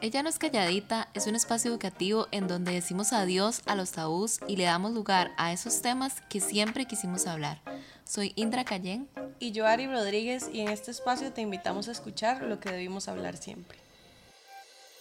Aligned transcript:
Ella 0.00 0.22
no 0.22 0.28
es 0.28 0.38
calladita, 0.38 1.08
es 1.14 1.26
un 1.26 1.34
espacio 1.34 1.70
educativo 1.70 2.28
en 2.30 2.46
donde 2.46 2.72
decimos 2.72 3.12
adiós 3.12 3.62
a 3.66 3.74
los 3.74 3.90
tabús 3.90 4.38
y 4.46 4.56
le 4.56 4.64
damos 4.64 4.92
lugar 4.92 5.32
a 5.36 5.52
esos 5.52 5.82
temas 5.82 6.20
que 6.28 6.40
siempre 6.40 6.86
quisimos 6.86 7.26
hablar. 7.26 7.60
Soy 8.04 8.32
Indra 8.36 8.64
Cayén. 8.64 9.08
Y 9.40 9.50
yo, 9.50 9.66
Ari 9.66 9.86
Rodríguez, 9.86 10.48
y 10.52 10.60
en 10.60 10.68
este 10.68 10.92
espacio 10.92 11.32
te 11.32 11.40
invitamos 11.40 11.88
a 11.88 11.92
escuchar 11.92 12.42
lo 12.42 12.60
que 12.60 12.70
debimos 12.70 13.08
hablar 13.08 13.36
siempre. 13.36 13.78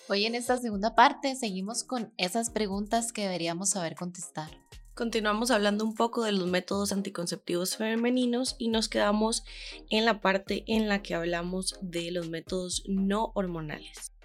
Hoy 0.10 0.26
en 0.26 0.36
esta 0.36 0.58
segunda 0.58 0.96
parte 0.96 1.36
seguimos 1.36 1.84
con 1.84 2.12
esas 2.18 2.50
preguntas 2.50 3.12
que 3.12 3.24
deberíamos 3.24 3.70
saber 3.70 3.96
contestar. 3.96 4.50
Continuamos 4.96 5.52
hablando 5.52 5.86
un 5.86 5.94
poco 5.94 6.24
de 6.24 6.32
los 6.32 6.48
métodos 6.48 6.92
anticonceptivos 6.92 7.78
femeninos 7.78 8.56
y 8.58 8.70
nos 8.70 8.90
quedamos 8.90 9.44
en 9.92 10.06
la 10.06 10.22
parte 10.22 10.64
en 10.66 10.88
la 10.88 11.04
que 11.04 11.14
hablamos 11.14 11.78
de 11.82 12.10
los 12.10 12.30
métodos 12.30 12.84
no 12.88 13.32
hormonales. 13.36 14.17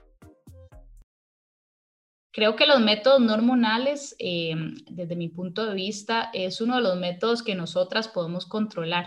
Creo 2.33 2.57
que 2.57 2.67
los 2.67 2.81
métodos 2.81 3.21
no 3.21 3.35
hormonales, 3.35 4.17
eh, 4.19 4.55
desde 4.91 5.17
mi 5.17 5.29
punto 5.29 5.67
de 5.67 5.75
vista, 5.75 6.31
es 6.33 6.61
uno 6.61 6.77
de 6.77 6.83
los 6.83 6.97
métodos 6.97 7.43
que 7.43 7.55
nosotras 7.55 8.09
podemos 8.09 8.47
controlar. 8.47 9.07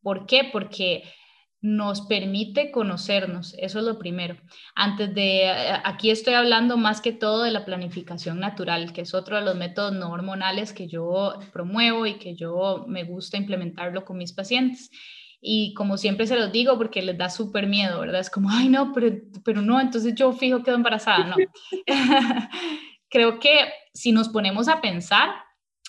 ¿Por 0.00 0.26
qué? 0.26 0.48
Porque 0.52 1.02
nos 1.62 2.00
permite 2.02 2.72
conocernos, 2.72 3.54
eso 3.58 3.78
es 3.78 3.84
lo 3.84 3.96
primero. 3.96 4.36
Antes 4.74 5.14
de, 5.14 5.44
eh, 5.44 5.72
aquí 5.84 6.10
estoy 6.10 6.34
hablando 6.34 6.76
más 6.76 7.00
que 7.00 7.12
todo 7.12 7.44
de 7.44 7.52
la 7.52 7.64
planificación 7.64 8.40
natural, 8.40 8.92
que 8.92 9.02
es 9.02 9.14
otro 9.14 9.36
de 9.36 9.42
los 9.42 9.54
métodos 9.54 9.92
no 9.92 10.10
hormonales 10.10 10.72
que 10.72 10.88
yo 10.88 11.38
promuevo 11.52 12.04
y 12.06 12.14
que 12.14 12.34
yo 12.34 12.84
me 12.88 13.04
gusta 13.04 13.36
implementarlo 13.36 14.04
con 14.04 14.18
mis 14.18 14.32
pacientes. 14.32 14.90
Y 15.44 15.74
como 15.74 15.98
siempre 15.98 16.28
se 16.28 16.36
los 16.36 16.52
digo, 16.52 16.78
porque 16.78 17.02
les 17.02 17.18
da 17.18 17.28
súper 17.28 17.66
miedo, 17.66 17.98
¿verdad? 17.98 18.20
Es 18.20 18.30
como, 18.30 18.48
ay, 18.48 18.68
no, 18.68 18.92
pero, 18.92 19.16
pero 19.44 19.60
no, 19.60 19.80
entonces 19.80 20.14
yo 20.14 20.32
fijo 20.32 20.62
quedo 20.62 20.76
embarazada. 20.76 21.26
No. 21.26 21.36
Creo 23.10 23.40
que 23.40 23.58
si 23.92 24.12
nos 24.12 24.28
ponemos 24.28 24.68
a 24.68 24.80
pensar, 24.80 25.30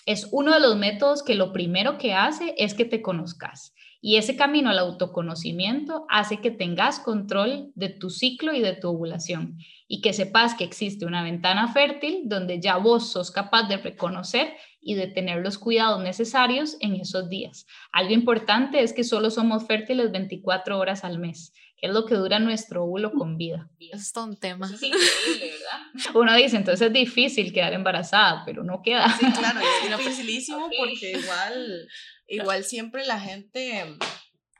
es 0.06 0.28
uno 0.32 0.52
de 0.52 0.60
los 0.60 0.76
métodos 0.76 1.22
que 1.22 1.36
lo 1.36 1.52
primero 1.52 1.98
que 1.98 2.14
hace 2.14 2.54
es 2.58 2.74
que 2.74 2.84
te 2.84 3.00
conozcas. 3.00 3.72
Y 4.00 4.16
ese 4.16 4.36
camino 4.36 4.68
al 4.68 4.78
autoconocimiento 4.78 6.04
hace 6.10 6.42
que 6.42 6.50
tengas 6.50 6.98
control 6.98 7.72
de 7.74 7.88
tu 7.88 8.10
ciclo 8.10 8.52
y 8.52 8.60
de 8.60 8.74
tu 8.74 8.90
ovulación 8.90 9.56
y 9.88 10.02
que 10.02 10.12
sepas 10.12 10.54
que 10.54 10.64
existe 10.64 11.06
una 11.06 11.22
ventana 11.22 11.72
fértil 11.72 12.24
donde 12.24 12.60
ya 12.60 12.76
vos 12.76 13.10
sos 13.10 13.30
capaz 13.30 13.62
de 13.62 13.78
reconocer 13.78 14.52
y 14.84 14.94
de 14.94 15.06
tener 15.06 15.42
los 15.42 15.58
cuidados 15.58 16.02
necesarios 16.02 16.76
en 16.80 16.94
esos 16.94 17.28
días. 17.28 17.66
Algo 17.90 18.12
importante 18.12 18.82
es 18.82 18.92
que 18.92 19.02
solo 19.02 19.30
somos 19.30 19.66
fértiles 19.66 20.12
24 20.12 20.78
horas 20.78 21.04
al 21.04 21.18
mes, 21.18 21.52
que 21.78 21.86
es 21.86 21.92
lo 21.92 22.04
que 22.04 22.14
dura 22.14 22.38
nuestro 22.38 22.84
óvulo 22.84 23.12
con 23.12 23.38
vida. 23.38 23.70
Eso 23.80 23.96
es 23.96 24.12
todo 24.12 24.24
un 24.24 24.38
tema. 24.38 24.66
es 24.66 24.82
increíble, 24.82 25.52
¿verdad? 25.52 26.14
Uno 26.14 26.36
dice, 26.36 26.56
entonces 26.56 26.86
es 26.86 26.92
difícil 26.92 27.52
quedar 27.52 27.72
embarazada, 27.72 28.42
pero 28.44 28.62
no 28.62 28.82
queda. 28.82 29.08
Sí, 29.18 29.26
claro, 29.32 29.60
es 29.60 29.98
dificilísimo 29.98 30.68
porque 30.78 31.12
igual, 31.12 31.88
igual 32.28 32.64
siempre 32.64 33.06
la 33.06 33.18
gente... 33.18 33.96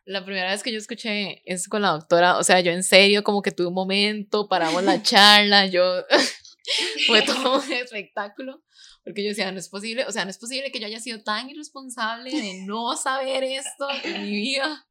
La 0.06 0.22
primera 0.22 0.50
vez 0.50 0.62
que 0.62 0.70
yo 0.70 0.77
escuché 0.77 1.42
eso 1.47 1.70
con 1.70 1.80
la 1.80 1.89
doctora, 1.89 2.36
o 2.36 2.42
sea, 2.42 2.61
yo 2.61 2.72
en 2.72 2.83
serio 2.83 3.25
como 3.25 3.41
que 3.41 3.52
tuve 3.52 3.69
un 3.69 3.75
momento, 3.75 4.48
paramos 4.48 4.83
la 4.83 5.02
charla, 5.02 5.67
yo... 5.67 6.02
Fue 7.06 7.20
todo 7.20 7.61
un 7.61 7.72
espectáculo, 7.72 8.62
porque 9.05 9.23
yo 9.23 9.29
decía, 9.29 9.53
no 9.53 9.59
es 9.59 9.69
posible, 9.69 10.07
o 10.07 10.13
sea, 10.13 10.25
no 10.25 10.31
es 10.31 10.39
posible 10.39 10.73
que 10.73 10.81
yo 10.81 10.87
haya 10.87 11.01
sido 11.01 11.23
tan 11.23 11.51
irresponsable 11.51 12.31
de 12.31 12.63
no 12.67 12.97
saber 12.97 13.45
esto 13.45 13.87
en 14.03 14.23
mi 14.23 14.31
vida. 14.31 14.87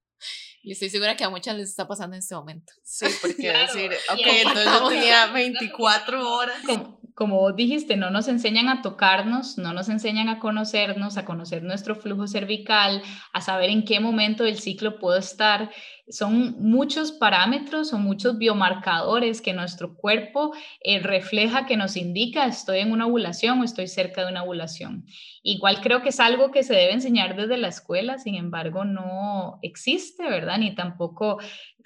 Y 0.62 0.72
estoy 0.72 0.90
segura 0.90 1.18
que 1.18 1.26
a 1.26 1.30
muchas 1.30 1.58
les 1.58 1.70
está 1.70 1.88
pasando 1.88 2.16
en 2.16 2.20
este 2.20 2.36
momento. 2.36 2.72
Sí, 2.84 3.08
porque 3.22 3.52
decir, 3.52 3.92
ok, 4.12 4.20
entonces 4.24 4.66
yo 4.66 4.88
tenía 4.88 5.28
24 5.28 6.30
horas. 6.30 6.58
Como, 6.66 7.02
como 7.16 7.40
vos 7.40 7.56
dijiste, 7.56 7.96
no 7.96 8.10
nos 8.10 8.28
enseñan 8.28 8.70
a 8.70 8.82
tocarnos, 8.82 9.58
no 9.58 9.74
nos 9.74 9.90
enseñan 9.90 10.30
a 10.30 10.40
conocernos, 10.40 11.18
a 11.18 11.26
conocer 11.26 11.64
nuestro 11.64 11.96
flujo 11.96 12.28
cervical, 12.28 13.02
a 13.34 13.42
saber 13.42 13.70
en 13.70 13.86
qué 13.86 14.00
momento 14.00 14.44
del 14.44 14.60
ciclo 14.60 15.00
puedo 15.00 15.18
estar 15.18 15.70
son 16.10 16.56
muchos 16.60 17.14
parámetros, 17.14 17.90
son 17.90 18.04
muchos 18.04 18.38
biomarcadores 18.38 19.42
que 19.42 19.54
nuestro 19.54 19.96
cuerpo 19.96 20.54
eh, 20.82 21.00
refleja, 21.00 21.66
que 21.66 21.78
nos 21.78 21.96
indica 21.96 22.46
estoy 22.46 22.80
en 22.80 22.92
una 22.92 23.08
ovulación 23.08 23.62
o 23.62 23.64
estoy 23.64 23.88
cerca 23.88 24.22
de 24.22 24.32
una 24.32 24.44
ovulación. 24.44 25.06
Igual 25.44 25.80
creo 25.82 26.02
que 26.02 26.10
es 26.10 26.20
algo 26.20 26.52
que 26.52 26.64
se 26.64 26.74
debe 26.74 26.94
enseñar 26.94 27.38
desde 27.38 27.58
la 27.58 27.70
escuela, 27.70 28.18
sin 28.18 28.36
embargo 28.36 28.84
no 28.84 29.60
existe, 29.62 30.24
¿verdad? 30.24 30.58
Ni 30.58 30.76
tampoco 30.76 31.40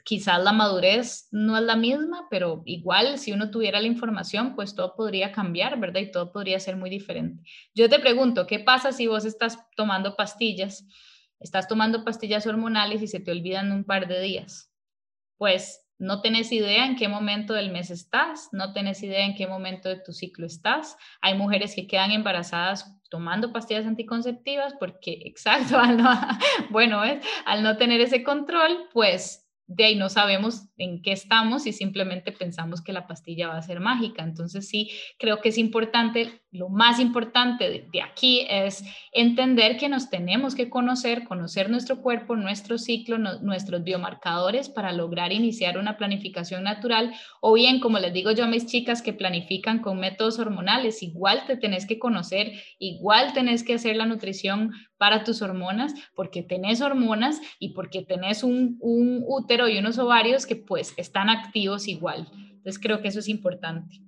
quizás 0.08 0.42
la 0.42 0.54
madurez 0.54 1.28
no 1.32 1.58
es 1.58 1.64
la 1.64 1.76
misma, 1.76 2.28
pero 2.30 2.64
igual 2.66 3.18
si 3.18 3.34
uno 3.34 3.52
tuviera 3.52 3.82
la 3.82 3.88
información, 3.88 4.56
pues 4.56 4.74
todo 4.74 4.96
podría 4.96 5.34
cambiar, 5.34 5.78
¿verdad? 5.82 6.00
Y 6.00 6.12
todo 6.12 6.32
podría 6.32 6.62
ser 6.62 6.78
muy 6.78 6.90
diferente. 6.90 7.44
Yo 7.76 7.90
te 7.90 8.00
pregunto, 8.00 8.48
¿qué 8.48 8.60
pasa 8.60 8.94
si 8.94 9.06
vos 9.08 9.26
estás 9.26 9.60
tomando 9.76 10.16
pastillas? 10.16 10.88
estás 11.40 11.68
tomando 11.68 12.04
pastillas 12.04 12.48
hormonales 12.48 13.02
y 13.02 13.08
se 13.08 13.20
te 13.20 13.32
olvidan 13.32 13.72
un 13.72 13.84
par 13.84 14.08
de 14.08 14.22
días. 14.22 14.72
Pues 15.38 15.86
no 16.00 16.22
tenés 16.22 16.52
idea 16.52 16.86
en 16.86 16.96
qué 16.96 17.08
momento 17.08 17.54
del 17.54 17.72
mes 17.72 17.90
estás, 17.90 18.50
no 18.52 18.74
tenés 18.74 19.02
idea 19.04 19.26
en 19.26 19.36
qué 19.36 19.48
momento 19.48 19.90
de 19.90 20.00
tu 20.00 20.14
ciclo 20.14 20.46
estás. 20.46 20.96
Hay 21.22 21.36
mujeres 21.36 21.76
que 21.76 21.88
quedan 21.88 22.12
embarazadas 22.12 22.96
tomando 23.10 23.52
pastillas 23.52 23.86
anticonceptivas 23.86 24.74
porque, 24.80 25.20
exacto, 25.26 25.78
bueno, 26.70 27.02
al 27.46 27.64
no 27.64 27.78
tener 27.78 28.02
ese 28.02 28.24
control, 28.24 28.90
pues 28.94 29.47
de 29.68 29.84
ahí 29.84 29.96
no 29.96 30.08
sabemos 30.08 30.64
en 30.78 31.02
qué 31.02 31.12
estamos 31.12 31.68
y 31.68 31.74
simplemente 31.74 32.32
pensamos 32.32 32.82
que 32.82 32.94
la 32.94 33.06
pastilla 33.06 33.50
va 33.50 33.58
a 33.58 33.62
ser 33.62 33.82
mágica. 33.82 34.24
Entonces 34.24 34.68
sí, 34.68 34.92
creo 35.20 35.42
que 35.42 35.50
es 35.50 35.58
importante, 35.58 36.42
lo 36.52 36.70
más 36.70 37.02
importante 37.02 37.86
de, 37.92 38.02
aquí 38.02 38.48
es 38.50 38.86
entender 39.12 39.76
que 39.76 39.90
nos 39.90 40.10
tenemos 40.10 40.56
que 40.56 40.70
conocer, 40.70 41.26
conocer 41.26 41.70
nuestro 41.70 42.02
cuerpo, 42.02 42.38
nuestro 42.38 42.78
ciclo, 42.78 43.18
nuestros 43.18 43.84
biomarcadores 43.84 44.70
para 44.70 44.94
lograr 44.94 45.34
iniciar 45.34 45.78
una 45.78 45.98
planificación 45.98 46.64
natural 46.64 47.14
o 47.42 47.54
bien, 47.54 47.82
como 47.82 48.00
les 48.00 48.14
digo 48.14 48.32
yo 48.32 48.46
a 48.46 48.48
mis 48.48 48.68
chicas 48.68 49.02
que 49.02 49.12
planifican 49.12 49.80
con 49.80 50.00
métodos 50.00 50.40
hormonales, 50.40 51.04
igual 51.04 51.44
te 51.46 51.58
tenés 51.58 51.86
que 51.86 52.00
conocer, 52.00 52.54
igual 52.80 53.34
tenés 53.34 53.64
que 53.64 53.74
hacer 53.74 53.98
la 53.98 54.06
nutrición 54.06 54.72
para 54.98 55.24
tus 55.24 55.42
hormonas, 55.42 55.94
porque 56.16 56.42
tenés 56.42 56.82
hormonas 56.82 57.40
y 57.60 57.74
porque 57.74 58.02
tenés 58.02 58.44
un, 58.44 58.78
un 58.80 59.24
útero 59.28 59.57
y 59.66 59.78
unos 59.78 59.98
ovarios 59.98 60.46
que 60.46 60.58
pues 60.58 60.94
están 60.98 61.30
activos 61.30 61.88
igual. 61.88 62.30
Entonces 62.34 62.80
creo 62.80 63.02
que 63.02 63.08
eso 63.08 63.20
es 63.20 63.30
importante. 63.30 64.02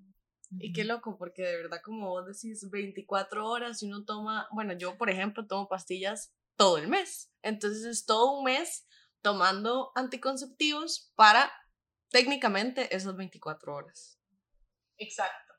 Y 0.59 0.73
qué 0.73 0.83
loco, 0.83 1.17
porque 1.17 1.43
de 1.43 1.55
verdad, 1.55 1.79
como 1.81 2.09
vos 2.09 2.25
decís, 2.25 2.69
24 2.69 3.47
horas 3.47 3.81
y 3.81 3.85
uno 3.85 4.03
toma, 4.03 4.49
bueno, 4.51 4.73
yo 4.73 4.97
por 4.97 5.09
ejemplo 5.09 5.47
tomo 5.47 5.69
pastillas 5.69 6.35
todo 6.57 6.77
el 6.77 6.89
mes. 6.89 7.31
Entonces 7.41 7.85
es 7.85 8.05
todo 8.05 8.37
un 8.37 8.43
mes 8.43 8.85
tomando 9.21 9.91
anticonceptivos 9.95 11.13
para 11.15 11.49
técnicamente 12.09 12.93
esas 12.93 13.15
24 13.15 13.73
horas. 13.73 14.19
Exacto. 14.97 15.53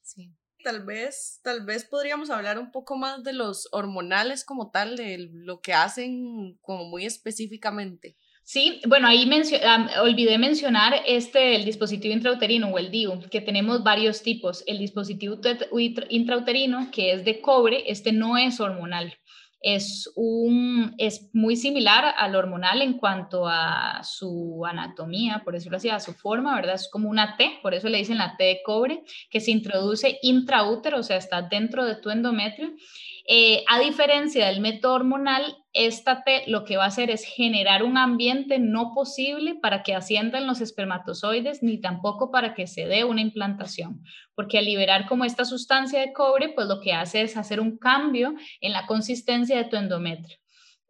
Sí 0.00 0.32
tal 0.64 0.82
vez, 0.84 1.40
tal 1.44 1.64
vez 1.64 1.84
podríamos 1.84 2.30
hablar 2.30 2.58
un 2.58 2.72
poco 2.72 2.96
más 2.96 3.22
de 3.22 3.34
los 3.34 3.68
hormonales 3.70 4.44
como 4.44 4.70
tal, 4.70 4.96
de 4.96 5.28
lo 5.30 5.60
que 5.60 5.74
hacen 5.74 6.58
como 6.62 6.86
muy 6.86 7.04
específicamente. 7.04 8.16
Sí, 8.44 8.80
bueno, 8.86 9.08
ahí 9.08 9.28
olvidé 10.02 10.36
mencionar 10.38 11.02
este, 11.06 11.56
el 11.56 11.64
dispositivo 11.64 12.12
intrauterino 12.12 12.68
o 12.68 12.78
el 12.78 12.90
DIU, 12.90 13.20
que 13.30 13.40
tenemos 13.40 13.82
varios 13.82 14.22
tipos. 14.22 14.62
El 14.66 14.78
dispositivo 14.78 15.38
intrauterino, 16.10 16.90
que 16.92 17.12
es 17.12 17.24
de 17.24 17.40
cobre, 17.40 17.84
este 17.86 18.12
no 18.12 18.36
es 18.36 18.60
hormonal 18.60 19.14
es, 19.64 20.12
un, 20.14 20.94
es 20.98 21.30
muy 21.32 21.56
similar 21.56 22.14
al 22.18 22.36
hormonal 22.36 22.82
en 22.82 22.98
cuanto 22.98 23.48
a 23.48 24.02
su 24.04 24.62
anatomía, 24.66 25.40
por 25.42 25.54
decirlo 25.54 25.78
así, 25.78 25.88
a 25.88 26.00
su 26.00 26.12
forma, 26.12 26.54
¿verdad? 26.54 26.74
Es 26.74 26.90
como 26.90 27.08
una 27.08 27.38
T, 27.38 27.60
por 27.62 27.72
eso 27.72 27.88
le 27.88 27.96
dicen 27.96 28.18
la 28.18 28.36
T 28.36 28.44
de 28.44 28.60
cobre, 28.62 29.04
que 29.30 29.40
se 29.40 29.52
introduce 29.52 30.18
intraútero, 30.20 30.98
o 30.98 31.02
sea, 31.02 31.16
está 31.16 31.40
dentro 31.40 31.86
de 31.86 31.96
tu 31.96 32.10
endometrio 32.10 32.72
eh, 33.26 33.64
a 33.66 33.78
diferencia 33.80 34.48
del 34.48 34.60
método 34.60 34.96
hormonal, 34.96 35.56
esta 35.74 36.22
T 36.22 36.44
lo 36.46 36.64
que 36.64 36.76
va 36.76 36.84
a 36.84 36.88
hacer 36.88 37.10
es 37.10 37.24
generar 37.24 37.82
un 37.82 37.98
ambiente 37.98 38.58
no 38.58 38.94
posible 38.94 39.56
para 39.56 39.82
que 39.82 39.94
asciendan 39.94 40.46
los 40.46 40.60
espermatozoides 40.60 41.62
ni 41.62 41.80
tampoco 41.80 42.30
para 42.30 42.54
que 42.54 42.66
se 42.68 42.86
dé 42.86 43.04
una 43.04 43.20
implantación, 43.20 44.02
porque 44.34 44.58
al 44.58 44.64
liberar 44.64 45.06
como 45.06 45.24
esta 45.24 45.44
sustancia 45.44 46.00
de 46.00 46.12
cobre, 46.12 46.50
pues 46.50 46.68
lo 46.68 46.80
que 46.80 46.92
hace 46.92 47.22
es 47.22 47.36
hacer 47.36 47.60
un 47.60 47.76
cambio 47.76 48.34
en 48.60 48.72
la 48.72 48.86
consistencia 48.86 49.56
de 49.56 49.64
tu 49.64 49.76
endometrio. 49.76 50.38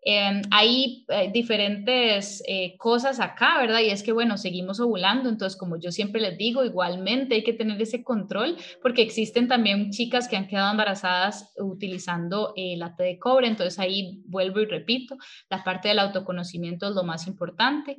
Em, 0.07 0.43
hay 0.51 1.07
eh, 1.09 1.31
diferentes 1.33 2.43
eh, 2.47 2.77
cosas 2.77 3.21
acá, 3.21 3.59
¿verdad? 3.59 3.81
Y 3.81 3.89
es 3.89 4.03
que, 4.03 4.13
bueno, 4.13 4.37
seguimos 4.37 4.79
ovulando, 4.79 5.31
entonces, 5.31 5.59
como 5.59 5.79
yo 5.79 5.91
siempre 5.91 6.21
les 6.21 6.37
digo, 6.37 6.63
igualmente 6.63 7.37
hay 7.37 7.43
que 7.43 7.55
tener 7.55 7.81
ese 7.81 8.05
control, 8.05 8.59
porque 8.83 9.01
existen 9.01 9.49
también 9.49 9.91
chicas 9.93 10.29
que 10.29 10.37
han 10.37 10.47
quedado 10.47 10.73
embarazadas 10.73 11.55
utilizando 11.57 12.53
eh, 12.55 12.77
la 12.77 12.95
T 12.97 13.03
de 13.03 13.19
cobre, 13.19 13.47
entonces 13.47 13.79
ahí 13.79 14.23
vuelvo 14.27 14.61
y 14.61 14.67
repito, 14.67 15.17
la 15.49 15.65
parte 15.65 15.89
del 15.89 15.99
autoconocimiento 15.99 16.87
es 16.91 16.95
lo 16.95 17.03
más 17.03 17.27
importante, 17.27 17.97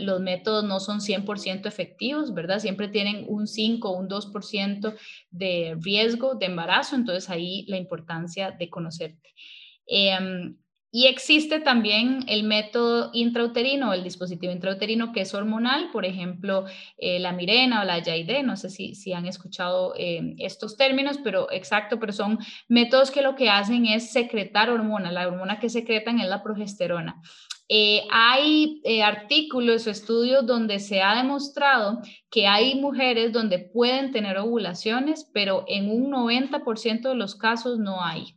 los 0.00 0.20
métodos 0.20 0.64
no 0.64 0.78
son 0.78 1.00
100% 1.00 1.66
efectivos, 1.66 2.34
¿verdad? 2.34 2.60
Siempre 2.60 2.86
tienen 2.88 3.24
un 3.28 3.48
5 3.48 3.90
o 3.90 3.98
un 3.98 4.08
2% 4.08 4.94
de 5.30 5.76
riesgo 5.80 6.36
de 6.36 6.46
embarazo, 6.46 6.94
entonces 6.94 7.28
ahí 7.30 7.64
la 7.66 7.78
importancia 7.78 8.52
de 8.52 8.70
conocerte. 8.70 9.34
Em, 9.86 10.56
y 10.96 11.08
existe 11.08 11.60
también 11.60 12.24
el 12.26 12.44
método 12.44 13.10
intrauterino, 13.12 13.92
el 13.92 14.02
dispositivo 14.02 14.50
intrauterino 14.50 15.12
que 15.12 15.20
es 15.20 15.34
hormonal, 15.34 15.90
por 15.92 16.06
ejemplo, 16.06 16.64
eh, 16.96 17.18
la 17.18 17.32
Mirena 17.32 17.82
o 17.82 17.84
la 17.84 17.98
Yaide, 17.98 18.42
no 18.42 18.56
sé 18.56 18.70
si, 18.70 18.94
si 18.94 19.12
han 19.12 19.26
escuchado 19.26 19.92
eh, 19.98 20.34
estos 20.38 20.78
términos, 20.78 21.18
pero 21.22 21.52
exacto, 21.52 22.00
pero 22.00 22.14
son 22.14 22.38
métodos 22.68 23.10
que 23.10 23.20
lo 23.20 23.34
que 23.34 23.50
hacen 23.50 23.84
es 23.84 24.10
secretar 24.10 24.70
hormona, 24.70 25.12
la 25.12 25.28
hormona 25.28 25.60
que 25.60 25.68
secretan 25.68 26.18
es 26.18 26.28
la 26.30 26.42
progesterona. 26.42 27.20
Eh, 27.68 28.04
hay 28.10 28.80
artículos 29.04 29.86
o 29.86 29.90
estudios 29.90 30.46
donde 30.46 30.78
se 30.78 31.02
ha 31.02 31.14
demostrado 31.14 32.00
que 32.30 32.46
hay 32.46 32.74
mujeres 32.74 33.34
donde 33.34 33.58
pueden 33.58 34.12
tener 34.12 34.38
ovulaciones, 34.38 35.30
pero 35.34 35.66
en 35.68 35.90
un 35.90 36.10
90% 36.10 37.10
de 37.10 37.16
los 37.16 37.34
casos 37.34 37.78
no 37.78 38.02
hay. 38.02 38.34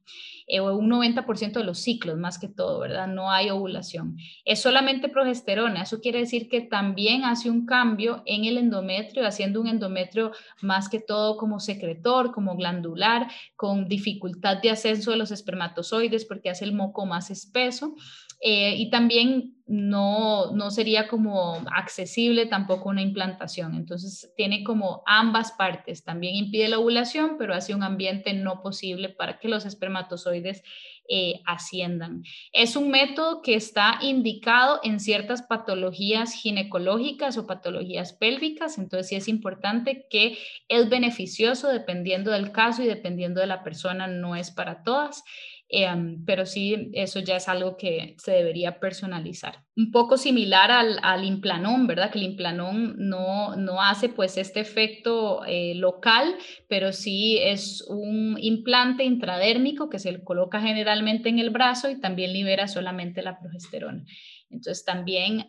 Eh, 0.51 0.61
un 0.61 0.89
90% 0.89 1.59
de 1.59 1.63
los 1.63 1.77
ciclos 1.77 2.17
más 2.17 2.39
que 2.39 2.47
todo, 2.47 2.79
¿verdad? 2.79 3.05
No 3.05 3.31
hay 3.31 3.51
ovulación. 3.51 4.17
Es 4.45 4.59
solamente 4.59 5.07
progesterona, 5.07 5.83
eso 5.83 6.01
quiere 6.01 6.17
decir 6.17 6.49
que 6.49 6.61
también 6.61 7.23
hace 7.23 7.51
un 7.51 7.67
cambio 7.67 8.23
en 8.25 8.45
el 8.45 8.57
endometrio, 8.57 9.27
haciendo 9.27 9.61
un 9.61 9.67
endometrio 9.67 10.31
más 10.63 10.89
que 10.89 10.99
todo 10.99 11.37
como 11.37 11.59
secretor, 11.59 12.31
como 12.31 12.55
glandular, 12.55 13.27
con 13.55 13.87
dificultad 13.87 14.57
de 14.57 14.71
ascenso 14.71 15.11
de 15.11 15.17
los 15.17 15.29
espermatozoides 15.29 16.25
porque 16.25 16.49
hace 16.49 16.65
el 16.65 16.73
moco 16.73 17.05
más 17.05 17.29
espeso. 17.29 17.93
Eh, 18.41 18.75
y 18.77 18.89
también 18.89 19.55
no, 19.67 20.51
no 20.53 20.71
sería 20.71 21.07
como 21.07 21.61
accesible 21.75 22.45
tampoco 22.47 22.89
una 22.89 23.01
implantación. 23.01 23.75
Entonces 23.75 24.33
tiene 24.35 24.63
como 24.63 25.03
ambas 25.05 25.51
partes. 25.51 26.03
También 26.03 26.35
impide 26.35 26.69
la 26.69 26.79
ovulación, 26.79 27.35
pero 27.37 27.53
hace 27.53 27.75
un 27.75 27.83
ambiente 27.83 28.33
no 28.33 28.61
posible 28.61 29.09
para 29.09 29.39
que 29.39 29.47
los 29.47 29.65
espermatozoides 29.65 30.63
eh, 31.11 31.41
asciendan. 31.47 32.21
Es 32.53 32.75
un 32.75 32.91
método 32.91 33.41
que 33.41 33.55
está 33.55 33.97
indicado 33.99 34.79
en 34.83 34.99
ciertas 34.99 35.41
patologías 35.41 36.33
ginecológicas 36.33 37.35
o 37.39 37.47
patologías 37.47 38.13
pélvicas, 38.13 38.77
entonces 38.77 39.07
sí 39.07 39.15
es 39.15 39.27
importante 39.27 40.05
que 40.11 40.37
es 40.67 40.87
beneficioso 40.87 41.67
dependiendo 41.67 42.29
del 42.29 42.51
caso 42.51 42.83
y 42.83 42.85
dependiendo 42.85 43.41
de 43.41 43.47
la 43.47 43.63
persona, 43.63 44.05
no 44.05 44.35
es 44.35 44.51
para 44.51 44.83
todas. 44.83 45.23
Em, 45.71 46.25
pero 46.25 46.47
sí, 46.47 46.89
eso 46.93 47.19
ya 47.19 47.35
es 47.35 47.47
algo 47.47 47.77
que 47.77 48.15
se 48.17 48.31
debería 48.31 48.79
personalizar. 48.79 49.63
Un 49.75 49.91
poco 49.91 50.17
similar 50.17 50.71
al, 50.71 50.99
al 51.03 51.23
implanón, 51.23 51.85
¿verdad? 51.85 52.09
Que 52.09 52.17
el 52.17 52.25
implanón 52.25 52.95
no, 52.97 53.55
no 53.55 53.79
hace 53.79 54.09
pues 54.09 54.37
este 54.37 54.61
efecto 54.61 55.45
eh, 55.45 55.75
local, 55.75 56.35
pero 56.67 56.91
sí 56.91 57.37
es 57.39 57.85
un 57.87 58.37
implante 58.41 59.03
intradérmico 59.03 59.89
que 59.89 59.99
se 59.99 60.23
coloca 60.23 60.59
generalmente 60.59 61.29
en 61.29 61.37
el 61.37 61.51
brazo 61.51 61.87
y 61.91 61.99
también 61.99 62.33
libera 62.33 62.67
solamente 62.67 63.21
la 63.21 63.39
progesterona. 63.39 64.03
Entonces 64.49 64.83
también 64.83 65.47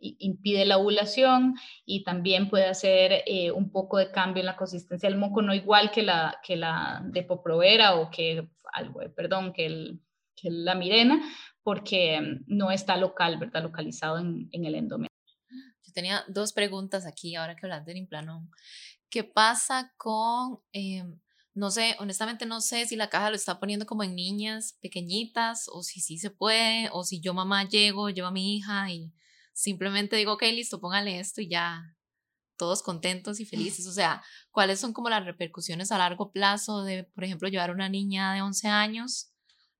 impide 0.00 0.66
la 0.66 0.78
ovulación 0.78 1.54
y 1.84 2.04
también 2.04 2.48
puede 2.50 2.66
hacer 2.66 3.22
eh, 3.26 3.50
un 3.50 3.70
poco 3.70 3.96
de 3.96 4.10
cambio 4.10 4.40
en 4.40 4.46
la 4.46 4.56
consistencia 4.56 5.08
del 5.08 5.18
moco, 5.18 5.40
no 5.40 5.54
igual 5.54 5.90
que 5.90 6.02
la, 6.02 6.38
que 6.42 6.56
la 6.56 7.02
de 7.04 7.22
poprovera 7.22 7.96
o 7.96 8.10
que 8.10 8.48
algo, 8.72 9.00
perdón, 9.14 9.52
que, 9.52 9.66
el, 9.66 10.00
que 10.36 10.50
la 10.50 10.74
mirena, 10.74 11.20
porque 11.62 12.20
no 12.46 12.70
está 12.70 12.96
local, 12.96 13.38
¿verdad? 13.38 13.62
Localizado 13.62 14.18
en, 14.18 14.48
en 14.52 14.64
el 14.66 14.74
endometrio. 14.74 15.08
Yo 15.82 15.92
tenía 15.94 16.22
dos 16.28 16.52
preguntas 16.52 17.06
aquí, 17.06 17.34
ahora 17.34 17.56
que 17.56 17.64
hablas 17.64 17.86
del 17.86 17.96
implanón. 17.96 18.50
¿Qué 19.10 19.24
pasa 19.24 19.94
con, 19.96 20.60
em, 20.72 21.18
no 21.58 21.72
sé, 21.72 21.96
honestamente 21.98 22.46
no 22.46 22.60
sé 22.60 22.86
si 22.86 22.94
la 22.94 23.10
caja 23.10 23.30
lo 23.30 23.36
está 23.36 23.58
poniendo 23.58 23.84
como 23.84 24.04
en 24.04 24.14
niñas 24.14 24.78
pequeñitas 24.80 25.68
o 25.72 25.82
si 25.82 26.00
sí 26.00 26.16
se 26.16 26.30
puede, 26.30 26.88
o 26.92 27.02
si 27.02 27.20
yo 27.20 27.34
mamá 27.34 27.68
llego, 27.68 28.10
llevo 28.10 28.28
a 28.28 28.32
mi 28.32 28.56
hija 28.56 28.90
y 28.92 29.12
simplemente 29.52 30.14
digo, 30.14 30.34
ok, 30.34 30.42
listo, 30.52 30.80
póngale 30.80 31.18
esto 31.18 31.40
y 31.40 31.48
ya, 31.48 31.96
todos 32.56 32.82
contentos 32.82 33.40
y 33.40 33.44
felices. 33.44 33.88
O 33.88 33.92
sea, 33.92 34.22
¿cuáles 34.52 34.78
son 34.78 34.92
como 34.92 35.10
las 35.10 35.24
repercusiones 35.24 35.90
a 35.90 35.98
largo 35.98 36.30
plazo 36.30 36.84
de, 36.84 37.02
por 37.02 37.24
ejemplo, 37.24 37.48
llevar 37.48 37.72
una 37.72 37.88
niña 37.88 38.34
de 38.34 38.42
11 38.42 38.68
años 38.68 39.32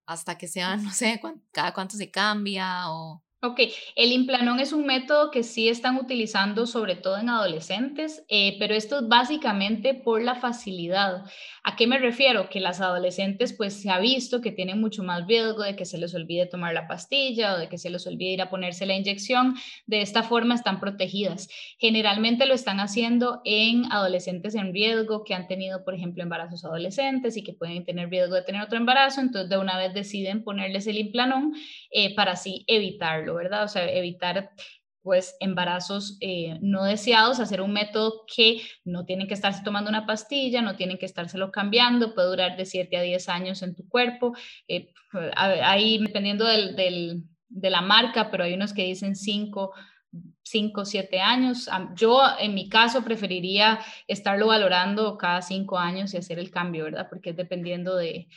hasta 0.05 0.37
que 0.37 0.49
sea, 0.49 0.77
no 0.77 0.91
sé, 0.93 1.21
cada 1.53 1.73
cuánto 1.75 1.97
se 1.97 2.11
cambia 2.11 2.91
o 2.91 3.23
Ok, 3.41 3.61
el 3.95 4.11
implanón 4.11 4.59
es 4.59 4.73
un 4.73 4.85
método 4.85 5.31
que 5.31 5.45
sí 5.45 5.69
están 5.69 5.97
utilizando 5.97 6.67
sobre 6.67 6.97
todo 6.97 7.19
en 7.19 7.29
adolescentes, 7.29 8.25
eh, 8.29 8.57
pero 8.59 8.75
esto 8.75 8.99
es 8.99 9.07
básicamente 9.07 9.95
por 9.95 10.21
la 10.23 10.35
facilidad. 10.35 11.23
¿A 11.63 11.77
qué 11.77 11.87
me 11.87 12.01
refiero? 12.01 12.49
Que 12.49 12.59
las 12.59 12.81
adolescentes 12.81 13.53
pues 13.53 13.81
se 13.81 13.91
ha 13.91 14.01
visto 14.01 14.41
que 14.41 14.51
tienen 14.51 14.81
mucho 14.81 15.05
más 15.05 15.25
riesgo 15.29 15.63
de 15.63 15.77
que 15.77 15.85
se 15.85 15.99
les 15.99 16.17
olvide 16.17 16.47
tomar 16.47 16.75
la 16.75 16.89
pastilla 16.89 17.55
o 17.55 17.59
de 17.59 17.69
que 17.69 17.79
se 17.79 17.91
les 17.91 18.05
olvide 18.09 18.33
ir 18.33 18.43
a 18.43 18.51
ponerse 18.51 18.87
la 18.87 18.97
inyección. 18.97 19.55
De 19.87 20.03
esta 20.03 20.25
forma 20.25 20.57
están 20.57 20.81
protegidas. 20.81 21.49
Generalmente 21.79 22.45
lo 22.45 22.55
están 22.55 22.81
haciendo 22.81 23.41
en 23.45 23.85
adolescentes 23.93 24.57
en 24.57 24.73
riesgo 24.73 25.23
que 25.23 25.35
han 25.35 25.47
tenido, 25.47 25.85
por 25.85 25.95
ejemplo, 25.95 26.25
embarazos 26.25 26.65
adolescentes 26.65 27.37
y 27.37 27.45
que 27.45 27.53
pueden 27.53 27.85
tener 27.85 28.11
riesgo 28.11 28.35
de 28.35 28.43
tener 28.43 28.63
otro 28.63 28.79
embarazo, 28.79 29.21
entonces 29.21 29.49
de 29.49 29.59
una 29.59 29.79
vez 29.79 29.95
deciden 29.95 30.43
ponerles 30.43 30.89
el 30.89 30.99
implanón 30.99 31.55
eh, 31.93 32.17
para 32.17 32.33
así 32.33 32.65
evitarlo. 32.67 33.28
¿Verdad? 33.35 33.65
O 33.65 33.69
sea, 33.69 33.91
evitar 33.91 34.51
pues 35.03 35.37
embarazos 35.41 36.19
eh, 36.21 36.59
no 36.61 36.85
deseados, 36.85 37.41
hacer 37.41 37.63
un 37.63 37.73
método 37.73 38.25
que 38.27 38.61
no 38.85 39.07
tienen 39.07 39.27
que 39.27 39.33
estarse 39.33 39.63
tomando 39.65 39.89
una 39.89 40.07
pastilla, 40.07 40.61
no 40.61 40.77
tienen 40.77 40.99
que 40.99 41.07
estárselo 41.07 41.51
cambiando, 41.51 42.15
puede 42.15 42.29
durar 42.29 42.57
de 42.57 42.67
7 42.67 42.97
a 42.97 43.01
10 43.01 43.29
años 43.31 43.63
en 43.63 43.75
tu 43.75 43.89
cuerpo, 43.89 44.35
eh, 44.67 44.93
ahí 45.35 45.99
dependiendo 45.99 46.45
del, 46.45 47.25
de 47.49 47.71
la 47.71 47.81
marca, 47.81 48.31
pero 48.31 48.45
hay 48.45 48.53
unos 48.53 48.75
que 48.75 48.85
dicen 48.85 49.17
5, 49.17 49.73
5, 50.43 50.85
7 50.85 51.21
años. 51.21 51.71
Yo 51.95 52.21
en 52.39 52.55
mi 52.55 52.69
caso 52.69 53.03
preferiría 53.03 53.79
estarlo 54.09 54.49
valorando 54.49 55.17
cada 55.17 55.41
5 55.41 55.79
años 55.79 56.13
y 56.13 56.19
hacer 56.19 56.39
el 56.39 56.51
cambio, 56.51 56.85
¿verdad? 56.85 57.09
Porque 57.09 57.31
es 57.31 57.37
dependiendo 57.37 57.97
de, 57.97 58.29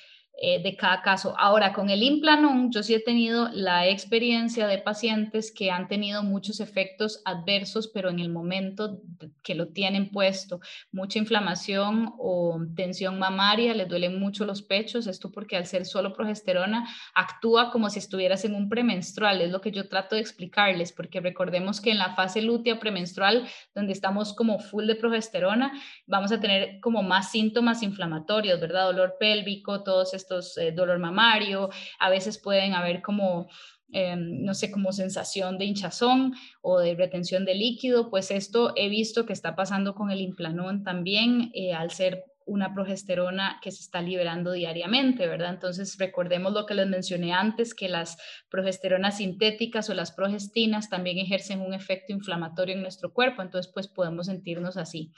eh, 0.43 0.59
de 0.59 0.75
cada 0.75 1.03
caso. 1.03 1.35
Ahora, 1.37 1.71
con 1.71 1.91
el 1.91 2.01
implanón, 2.01 2.71
yo 2.71 2.81
sí 2.81 2.95
he 2.95 2.99
tenido 2.99 3.49
la 3.53 3.87
experiencia 3.87 4.65
de 4.65 4.79
pacientes 4.79 5.51
que 5.51 5.69
han 5.69 5.87
tenido 5.87 6.23
muchos 6.23 6.59
efectos 6.59 7.21
adversos, 7.25 7.87
pero 7.93 8.09
en 8.09 8.17
el 8.17 8.29
momento 8.29 9.03
que 9.43 9.53
lo 9.53 9.67
tienen 9.67 10.09
puesto, 10.09 10.59
mucha 10.91 11.19
inflamación 11.19 12.15
o 12.17 12.59
tensión 12.75 13.19
mamaria, 13.19 13.75
les 13.75 13.87
duelen 13.87 14.19
mucho 14.19 14.43
los 14.43 14.63
pechos, 14.63 15.05
esto 15.05 15.31
porque 15.31 15.57
al 15.57 15.67
ser 15.67 15.85
solo 15.85 16.11
progesterona 16.11 16.89
actúa 17.13 17.69
como 17.69 17.91
si 17.91 17.99
estuvieras 17.99 18.43
en 18.43 18.55
un 18.55 18.67
premenstrual, 18.67 19.41
es 19.41 19.51
lo 19.51 19.61
que 19.61 19.71
yo 19.71 19.89
trato 19.89 20.15
de 20.15 20.21
explicarles, 20.21 20.91
porque 20.91 21.19
recordemos 21.19 21.81
que 21.81 21.91
en 21.91 21.99
la 21.99 22.15
fase 22.15 22.41
lútea 22.41 22.79
premenstrual, 22.79 23.47
donde 23.75 23.93
estamos 23.93 24.33
como 24.33 24.57
full 24.57 24.87
de 24.87 24.95
progesterona, 24.95 25.71
vamos 26.07 26.31
a 26.31 26.39
tener 26.39 26.79
como 26.79 27.03
más 27.03 27.29
síntomas 27.29 27.83
inflamatorios, 27.83 28.59
¿verdad? 28.59 28.85
Dolor 28.85 29.17
pélvico, 29.19 29.83
todos 29.83 30.15
estos 30.15 30.30
eh, 30.57 30.71
dolor 30.71 30.99
mamario, 30.99 31.69
a 31.99 32.09
veces 32.09 32.37
pueden 32.37 32.73
haber 32.73 33.01
como 33.01 33.47
em, 33.93 34.43
no 34.43 34.53
sé, 34.53 34.71
como 34.71 34.93
sensación 34.93 35.57
de 35.57 35.65
hinchazón 35.65 36.33
o 36.61 36.79
de 36.79 36.95
retención 36.95 37.43
de 37.43 37.55
líquido, 37.55 38.09
pues 38.09 38.31
esto 38.31 38.71
he 38.77 38.87
visto 38.87 39.25
que 39.25 39.33
está 39.33 39.55
pasando 39.55 39.95
con 39.95 40.11
el 40.11 40.21
implanón 40.21 40.83
también 40.83 41.51
eh, 41.53 41.73
al 41.73 41.91
ser 41.91 42.23
una 42.45 42.73
progesterona 42.73 43.59
que 43.61 43.71
se 43.71 43.81
está 43.81 44.01
liberando 44.01 44.51
diariamente, 44.51 45.27
¿verdad? 45.27 45.53
Entonces 45.53 45.97
recordemos 45.97 46.53
lo 46.53 46.65
que 46.65 46.73
les 46.73 46.87
mencioné 46.87 47.33
antes, 47.33 47.73
que 47.73 47.87
las 47.87 48.17
progesteronas 48.49 49.17
sintéticas 49.17 49.89
o 49.89 49.93
las 49.93 50.11
progestinas 50.11 50.89
también 50.89 51.17
ejercen 51.17 51.61
un 51.61 51.73
efecto 51.73 52.13
inflamatorio 52.13 52.75
en 52.75 52.81
nuestro 52.81 53.13
cuerpo, 53.13 53.41
entonces 53.41 53.71
pues 53.73 53.87
podemos 53.87 54.27
sentirnos 54.27 54.77
así. 54.77 55.11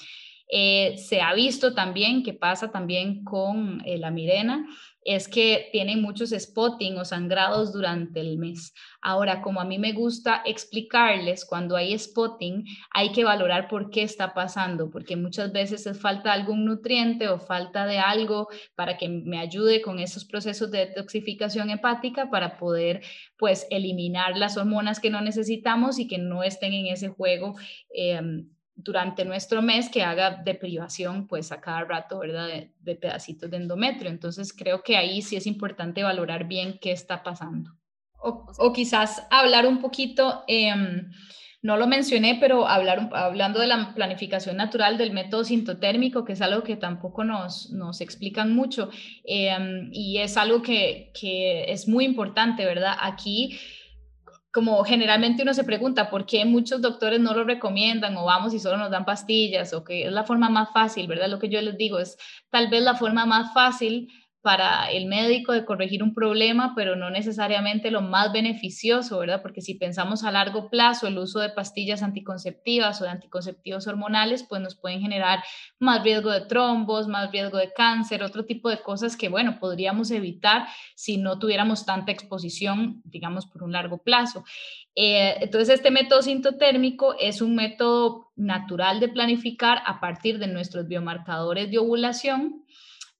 Eh, 0.56 1.00
se 1.00 1.20
ha 1.20 1.34
visto 1.34 1.74
también 1.74 2.22
que 2.22 2.34
pasa 2.34 2.72
también 2.72 3.24
con 3.24 3.82
eh, 3.86 3.98
la 3.98 4.12
mirena 4.12 4.68
es 5.04 5.28
que 5.28 5.70
tienen 5.72 6.00
muchos 6.02 6.30
spotting 6.30 6.96
o 6.98 7.06
sangrados 7.06 7.74
durante 7.74 8.20
el 8.20 8.38
mes. 8.38 8.74
Ahora, 9.02 9.42
como 9.42 9.60
a 9.60 9.66
mí 9.66 9.80
me 9.80 9.94
gusta 9.94 10.44
explicarles, 10.46 11.44
cuando 11.44 11.76
hay 11.76 11.98
spotting, 11.98 12.66
hay 12.92 13.12
que 13.12 13.24
valorar 13.24 13.68
por 13.68 13.90
qué 13.90 14.04
está 14.04 14.36
pasando, 14.36 14.92
porque 14.92 15.16
muchas 15.16 15.52
veces 15.52 15.88
es 15.88 16.00
falta 16.00 16.30
de 16.30 16.42
algún 16.42 16.66
nutriente 16.66 17.28
o 17.30 17.40
falta 17.40 17.88
de 17.88 17.98
algo 17.98 18.48
para 18.76 18.96
que 18.98 19.10
me 19.10 19.40
ayude 19.40 19.82
con 19.82 20.00
esos 20.00 20.24
procesos 20.24 20.70
de 20.70 20.86
detoxificación 20.86 21.72
hepática 21.72 22.30
para 22.30 22.58
poder, 22.58 23.02
pues, 23.38 23.66
eliminar 23.72 24.38
las 24.38 24.56
hormonas 24.56 25.00
que 25.00 25.10
no 25.10 25.20
necesitamos 25.22 25.98
y 25.98 26.08
que 26.08 26.20
no 26.20 26.44
estén 26.44 26.74
en 26.74 26.86
ese 26.88 27.10
juego. 27.10 27.56
Em, 27.94 28.53
durante 28.76 29.24
nuestro 29.24 29.62
mes 29.62 29.90
que 29.90 30.04
haga 30.04 30.42
de 30.44 30.56
privación, 30.56 31.28
pues 31.28 31.52
a 31.52 31.62
cada 31.62 31.84
rato, 31.84 32.20
¿verdad? 32.20 32.48
De, 32.80 32.96
pedacitos 32.96 33.50
de 33.50 33.58
endometrio. 33.58 34.10
Entonces 34.10 34.54
creo 34.54 34.84
que 34.84 34.98
ahí 34.98 35.22
sí 35.22 35.36
es 35.36 35.46
importante 35.46 36.04
valorar 36.04 36.48
bien 36.48 36.80
qué 36.82 36.92
está 36.92 37.24
pasando. 37.24 37.72
O, 38.20 38.72
quizás 38.72 39.28
hablar 39.30 39.68
un 39.68 39.80
poquito, 39.80 40.44
em, 40.48 41.12
no 41.62 41.76
lo 41.76 41.88
mencioné, 41.88 42.38
pero 42.40 42.68
hablar, 42.68 43.10
hablando 43.14 43.60
de 43.60 43.68
la 43.68 43.94
planificación 43.94 44.56
natural 44.56 44.98
del 44.98 45.12
método 45.12 45.44
sintotérmico, 45.44 46.24
que 46.24 46.34
es 46.34 46.42
algo 46.42 46.64
que 46.64 46.78
tampoco 46.78 47.26
nos, 47.26 47.70
nos 47.72 48.00
explican 48.00 48.56
mucho 48.56 48.90
em, 49.26 49.90
y 49.92 50.20
es 50.20 50.38
algo 50.38 50.62
que, 50.62 51.12
que 51.20 51.72
es 51.72 51.88
muy 51.88 52.06
importante, 52.06 52.66
¿verdad? 52.66 52.96
Aquí 53.02 53.60
como 54.54 54.84
generalmente 54.84 55.42
uno 55.42 55.56
se 55.56 55.64
pregunta 55.64 56.12
por 56.12 56.28
qué 56.28 56.46
muchos 56.46 56.80
doctores 56.80 57.20
no 57.20 57.34
lo 57.34 57.44
recomiendan 57.44 58.16
o 58.18 58.26
vamos 58.26 58.54
y 58.54 58.60
solo 58.60 58.78
nos 58.78 58.92
dan 58.92 59.04
pastillas 59.04 59.74
o 59.74 59.84
que 59.84 60.06
es 60.06 60.12
la 60.12 60.26
forma 60.26 60.48
más 60.48 60.72
fácil, 60.72 61.08
¿verdad? 61.08 61.28
Lo 61.28 61.40
que 61.40 61.50
yo 61.50 61.60
les 61.60 61.76
digo 61.76 61.98
es 61.98 62.18
tal 62.52 62.70
vez 62.70 62.84
la 62.84 62.94
forma 62.94 63.26
más 63.26 63.52
fácil 63.52 64.10
para 64.44 64.92
el 64.92 65.06
médico 65.06 65.54
de 65.54 65.64
corregir 65.64 66.04
un 66.04 66.14
problema, 66.14 66.74
pero 66.76 66.98
no 66.98 67.10
necesariamente 67.10 67.92
lo 67.92 68.02
más 68.02 68.34
beneficioso, 68.34 69.18
¿verdad? 69.20 69.42
Porque 69.42 69.62
si 69.62 69.76
pensamos 69.76 70.26
a 70.26 70.32
largo 70.32 70.70
plazo, 70.70 71.08
el 71.08 71.18
uso 71.18 71.40
de 71.40 71.50
pastillas 71.50 72.04
anticonceptivas 72.04 73.00
o 73.00 73.06
de 73.06 73.12
anticonceptivos 73.12 73.88
hormonales, 73.88 74.44
pues 74.44 74.62
nos 74.62 74.76
pueden 74.76 75.00
generar 75.00 75.42
más 75.80 76.04
riesgo 76.04 76.30
de 76.30 76.42
trombos, 76.42 77.08
más 77.08 77.32
riesgo 77.32 77.58
de 77.58 77.72
cáncer, 77.72 78.22
otro 78.22 78.44
tipo 78.44 78.70
de 78.70 78.82
cosas 78.82 79.16
que, 79.16 79.30
bueno, 79.30 79.60
podríamos 79.62 80.12
evitar 80.12 80.68
si 80.94 81.16
no 81.16 81.40
tuviéramos 81.40 81.86
tanta 81.86 82.12
exposición, 82.12 83.02
digamos, 83.06 83.46
por 83.46 83.64
un 83.64 83.72
largo 83.72 84.00
plazo. 84.00 84.44
Eh, 84.94 85.38
entonces, 85.40 85.70
este 85.70 85.90
método 85.90 86.22
sintotérmico 86.22 87.16
es 87.18 87.42
un 87.42 87.56
método 87.56 88.34
natural 88.36 89.00
de 89.00 89.08
planificar 89.08 89.82
a 89.86 90.02
partir 90.02 90.38
de 90.38 90.48
nuestros 90.48 90.86
biomarcadores 90.86 91.72
de 91.72 91.78
ovulación 91.78 92.66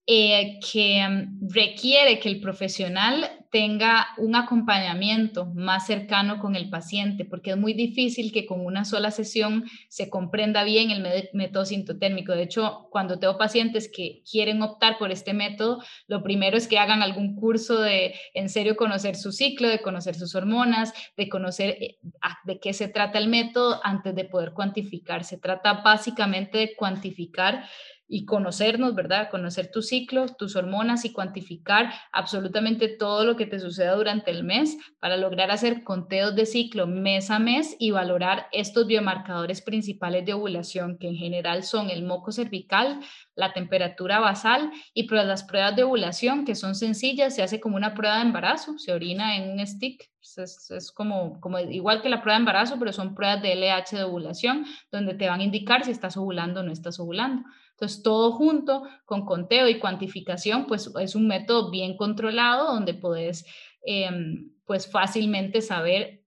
eh, 0.06 0.60
que 0.60 1.08
mm, 1.08 1.50
requiere 1.50 2.20
que 2.20 2.30
el 2.30 2.42
profesional 2.42 3.44
tenga 3.54 4.08
un 4.18 4.36
acompañamiento 4.36 5.46
más 5.54 5.86
cercano 5.86 6.40
con 6.40 6.56
el 6.56 6.72
paciente, 6.72 7.24
porque 7.24 7.52
es 7.52 7.58
muy 7.58 7.74
difícil 7.74 8.32
que 8.32 8.48
con 8.48 8.66
una 8.66 8.84
sola 8.84 9.12
sesión 9.12 9.66
se 9.90 10.10
comprenda 10.10 10.64
bien 10.64 10.90
el 10.90 11.30
método 11.34 11.64
sintotérmico. 11.64 12.34
De 12.34 12.42
hecho, 12.42 12.88
cuando 12.90 13.20
tengo 13.20 13.38
pacientes 13.38 13.92
que 13.96 14.24
quieren 14.30 14.64
optar 14.64 14.98
por 14.98 15.12
este 15.12 15.36
método, 15.36 15.84
lo 16.08 16.24
primero 16.24 16.58
es 16.58 16.68
que 16.68 16.80
hagan 16.80 17.04
algún 17.04 17.36
curso 17.36 17.80
de 17.80 18.16
en 18.34 18.50
serio 18.50 18.76
conocer 18.76 19.16
su 19.16 19.32
ciclo, 19.32 19.68
de 19.68 19.84
conocer 19.84 20.16
sus 20.16 20.34
hormonas, 20.34 20.92
de 21.16 21.30
conocer 21.30 21.78
eh, 21.80 22.00
de 22.46 22.60
qué 22.60 22.74
se 22.74 22.88
trata 22.88 23.20
el 23.20 23.28
método 23.28 23.80
antes 23.84 24.16
de 24.16 24.26
poder 24.26 24.54
cuantificar. 24.54 25.24
Se 25.24 25.38
trata 25.38 25.74
básicamente 25.84 26.58
de 26.58 26.76
cuantificar 26.76 27.66
y 28.08 28.26
conocernos, 28.26 28.96
¿verdad? 28.96 29.30
Conocer 29.32 29.72
tu 29.72 29.82
ciclo, 29.82 30.28
tus 30.28 30.56
hormonas 30.56 31.06
y 31.06 31.14
cuantificar 31.14 31.94
absolutamente 32.12 32.88
todo 32.88 33.26
lo 33.26 33.36
que 33.36 33.46
te 33.46 33.60
suceda 33.60 33.96
durante 33.96 34.32
el 34.32 34.44
mes 34.44 34.78
para 35.00 35.18
lograr 35.18 35.52
hacer 35.52 35.84
conteos 35.84 36.36
de 36.36 36.46
ciclo 36.46 36.88
mes 36.88 37.32
a 37.32 37.40
mes 37.40 37.76
y 37.80 37.92
valorar 37.92 38.48
estos 38.52 38.88
biomarcadores 38.88 39.62
principales 39.62 40.26
de 40.26 40.34
ovulación, 40.34 40.98
que 40.98 41.08
en 41.08 41.16
general 41.16 41.64
son 41.64 41.90
el 41.90 42.04
moco 42.04 42.32
cervical, 42.32 43.00
la 43.36 43.54
temperatura 43.54 44.20
basal 44.20 44.72
y 44.94 45.08
las 45.10 45.44
pruebas 45.44 45.76
de 45.76 45.84
ovulación, 45.84 46.46
que 46.46 46.56
son 46.56 46.76
sencillas, 46.76 47.36
se 47.36 47.44
hace 47.44 47.60
como 47.60 47.76
una 47.76 47.94
prueba 47.94 48.18
de 48.18 48.24
embarazo, 48.24 48.78
se 48.78 48.94
orina 48.94 49.38
en 49.38 49.52
un 49.52 49.66
stick, 49.66 50.10
es, 50.38 50.92
como 50.96 51.60
igual 51.70 52.02
que 52.02 52.10
la 52.10 52.22
prueba 52.22 52.38
de 52.38 52.42
embarazo, 52.42 52.80
pero 52.80 52.94
son 52.94 53.16
pruebas 53.16 53.42
de 53.42 53.54
LH 53.56 53.98
de 53.98 54.04
ovulación, 54.04 54.66
donde 54.92 55.14
te 55.16 55.28
van 55.28 55.42
a 55.42 55.44
indicar 55.44 55.84
si 55.84 55.92
estás 55.92 56.18
ovulando 56.18 56.62
o 56.62 56.64
no 56.64 56.72
estás 56.72 57.00
ovulando. 57.00 57.44
Entonces, 57.74 58.04
todo 58.04 58.32
junto 58.32 58.84
con 59.06 59.26
conteo 59.26 59.68
y 59.68 59.80
cuantificación, 59.80 60.68
pues 60.68 60.92
es 61.00 61.16
un 61.16 61.28
método 61.28 61.70
bien 61.72 61.98
controlado 61.98 62.74
donde 62.74 62.94
puedes, 62.94 63.46
em, 63.84 64.52
pues 64.66 64.90
fácilmente 64.90 65.62
saber 65.62 66.24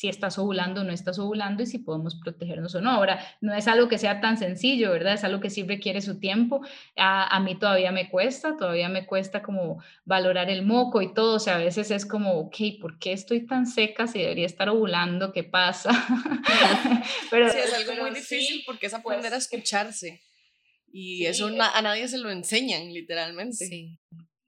si 0.00 0.08
estás 0.08 0.38
ovulando 0.38 0.80
o 0.80 0.84
no 0.84 0.92
estás 0.92 1.18
ovulando 1.18 1.62
y 1.62 1.66
si 1.66 1.76
podemos 1.76 2.14
protegernos 2.14 2.74
o 2.74 2.80
no. 2.80 2.90
Ahora, 2.90 3.22
no 3.42 3.52
es 3.52 3.68
algo 3.68 3.86
que 3.86 3.98
sea 3.98 4.22
tan 4.22 4.38
sencillo, 4.38 4.92
¿verdad? 4.92 5.12
Es 5.12 5.24
algo 5.24 5.40
que 5.40 5.50
sí 5.50 5.62
requiere 5.62 6.00
su 6.00 6.18
tiempo. 6.18 6.62
A, 6.96 7.36
a, 7.36 7.38
mí 7.40 7.58
todavía 7.58 7.92
me 7.92 8.08
cuesta, 8.08 8.56
todavía 8.56 8.88
me 8.88 9.04
cuesta 9.04 9.42
como 9.42 9.82
valorar 10.06 10.48
el 10.48 10.64
moco 10.64 11.02
y 11.02 11.12
todo. 11.12 11.36
O 11.36 11.38
sea, 11.38 11.56
a 11.56 11.58
veces 11.58 11.90
es 11.90 12.06
como, 12.06 12.40
ok, 12.40 12.56
¿por 12.80 12.98
qué 12.98 13.12
estoy 13.12 13.46
tan 13.46 13.66
seca 13.66 14.06
si 14.06 14.20
debería 14.20 14.46
estar 14.46 14.70
ovulando? 14.70 15.34
¿Qué 15.34 15.44
pasa? 15.44 15.90
pero, 17.30 17.50
sí, 17.50 17.58
es 17.58 17.74
algo 17.74 18.00
muy 18.00 18.12
difícil 18.12 18.62
porque 18.64 18.86
es 18.86 18.94
aprender 18.94 19.30
pues, 19.30 19.34
a 19.34 19.36
escucharse. 19.36 20.22
Y 20.92 21.26
eso 21.26 21.46
a 21.46 21.82
nadie 21.82 22.08
se 22.08 22.18
lo 22.18 22.30
enseñan, 22.30 22.92
literalmente. 22.92 23.66
Sí. 23.66 23.98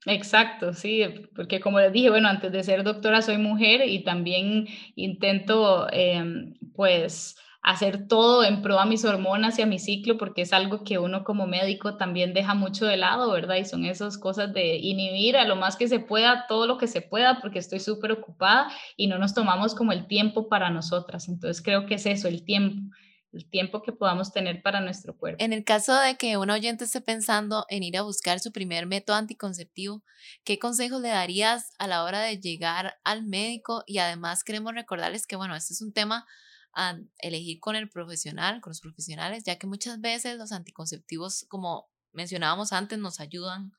Exacto, 0.07 0.73
sí, 0.73 1.05
porque 1.37 1.61
como 1.61 1.79
les 1.79 1.93
dije, 1.93 2.11
bueno, 2.11 2.29
antes 2.29 2.51
de 2.51 2.65
ser 2.65 2.83
doctora 2.83 3.23
soy 3.23 3.39
mujer 3.39 3.89
y 3.89 4.03
también 4.03 4.67
intento, 4.97 5.87
em, 5.93 6.55
pues, 6.75 7.37
hacer 7.63 8.09
todo 8.09 8.43
en 8.43 8.61
pro 8.61 8.81
a 8.81 8.87
mis 8.87 9.05
hormonas 9.05 9.57
y 9.59 9.63
a 9.63 9.67
mi 9.67 9.79
ciclo, 9.79 10.19
porque 10.19 10.43
es 10.43 10.53
algo 10.53 10.83
que 10.83 10.99
uno 10.99 11.23
como 11.23 11.47
médico 11.47 11.97
también 11.97 12.35
deja 12.35 12.55
mucho 12.55 12.87
de 12.87 12.97
lado, 12.97 13.31
¿verdad? 13.31 13.57
Y 13.57 13.65
son 13.65 13.85
esas 13.85 14.19
cosas 14.19 14.53
de 14.53 14.79
inhibir 14.79 15.37
a 15.37 15.47
lo 15.47 15.55
más 15.55 15.77
que 15.77 15.87
se 15.87 16.01
pueda, 16.01 16.47
todo 16.49 16.67
lo 16.67 16.77
que 16.77 16.89
se 16.89 17.03
pueda, 17.03 17.41
porque 17.41 17.61
estoy 17.61 17.79
súper 17.79 18.11
ocupada 18.11 18.69
y 18.97 19.07
no 19.07 19.19
nos 19.19 19.35
tomamos 19.35 19.77
como 19.77 19.93
el 19.93 20.09
tiempo 20.09 20.49
para 20.49 20.71
nosotras. 20.71 21.29
Entonces 21.29 21.63
creo 21.63 21.87
que 21.87 21.95
es 21.95 22.07
eso, 22.07 22.27
el 22.27 22.45
tiempo 22.45 22.93
el 23.33 23.49
tiempo 23.49 23.83
que 23.83 23.93
podamos 23.93 24.33
tener 24.33 24.63
para 24.63 24.81
nuestro 24.81 25.17
cuerpo. 25.17 25.43
En 25.43 25.53
el 25.53 25.65
caso 25.65 25.99
de 25.99 26.17
que 26.17 26.37
un 26.37 26.51
oyente 26.51 26.85
esté 26.85 27.01
pensando 27.01 27.65
en 27.69 27.83
ir 27.83 27.97
a 27.97 28.03
buscar 28.03 28.41
su 28.41 28.53
primer 28.53 28.87
método 28.87 29.17
anticonceptivo, 29.17 30.03
¿qué 30.45 30.59
consejos 30.59 31.01
le 31.01 31.09
darías 31.09 31.71
a 31.79 31.87
la 31.87 32.05
hora 32.05 32.21
de 32.21 32.39
llegar 32.39 32.95
al 33.05 33.25
médico? 33.25 33.85
Y 33.87 33.99
además 33.99 34.45
queremos 34.45 34.75
recordarles 34.75 35.27
que, 35.27 35.37
bueno, 35.37 35.57
este 35.57 35.73
es 35.73 35.81
un 35.81 35.93
tema 35.93 36.27
a 36.75 36.99
elegir 37.19 37.59
con 37.61 37.77
el 37.77 37.89
profesional, 37.89 38.61
con 38.61 38.71
los 38.71 38.81
profesionales, 38.81 39.45
ya 39.45 39.57
que 39.57 39.67
muchas 39.67 40.01
veces 40.01 40.37
los 40.37 40.53
anticonceptivos, 40.53 41.47
como 41.49 41.91
mencionábamos 42.13 42.73
antes, 42.73 42.99
nos 42.99 43.21
ayudan 43.21 43.73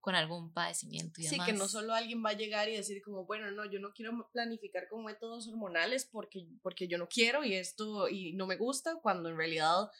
con 0.00 0.14
algún 0.14 0.52
padecimiento 0.52 1.20
y 1.20 1.24
Sí, 1.24 1.38
que 1.44 1.52
no 1.52 1.68
solo 1.68 1.94
alguien 1.94 2.24
va 2.24 2.30
a 2.30 2.36
llegar 2.36 2.68
y 2.68 2.76
decir 2.76 3.02
como, 3.02 3.26
bueno, 3.26 3.50
no, 3.50 3.64
yo 3.70 3.80
no 3.80 3.92
quiero 3.92 4.28
planificar 4.32 4.88
con 4.88 5.04
métodos 5.04 5.48
hormonales 5.48 6.08
porque, 6.10 6.46
porque 6.62 6.88
yo 6.88 6.98
no 6.98 7.08
quiero 7.08 7.44
y 7.44 7.54
esto 7.54 8.08
y 8.08 8.32
no 8.34 8.46
me 8.46 8.56
gusta, 8.56 8.98
cuando 9.02 9.28
en 9.28 9.36
realidad 9.36 9.90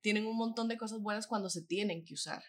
tienen 0.00 0.26
un 0.26 0.36
montón 0.36 0.68
de 0.68 0.76
cosas 0.76 1.00
buenas 1.00 1.26
cuando 1.26 1.50
se 1.50 1.62
tienen 1.62 2.04
que 2.04 2.14
usar. 2.14 2.42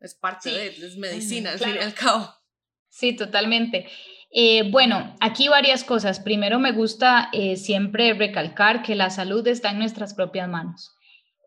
Es 0.00 0.14
parte 0.14 0.50
de, 0.50 0.66
es 0.68 0.96
medicina, 0.96 1.52
al 1.52 1.58
fin 1.58 1.74
y 1.74 1.78
al 1.78 1.94
cabo. 1.94 2.28
Sí, 2.88 3.14
totalmente. 3.14 3.88
Eh, 4.30 4.70
bueno, 4.70 5.14
aquí 5.20 5.48
varias 5.48 5.84
cosas. 5.84 6.20
Primero 6.20 6.58
me 6.58 6.72
gusta 6.72 7.28
eh, 7.32 7.56
siempre 7.56 8.14
recalcar 8.14 8.82
que 8.82 8.94
la 8.94 9.10
salud 9.10 9.46
está 9.46 9.70
en 9.70 9.78
nuestras 9.78 10.14
propias 10.14 10.48
manos. 10.48 10.95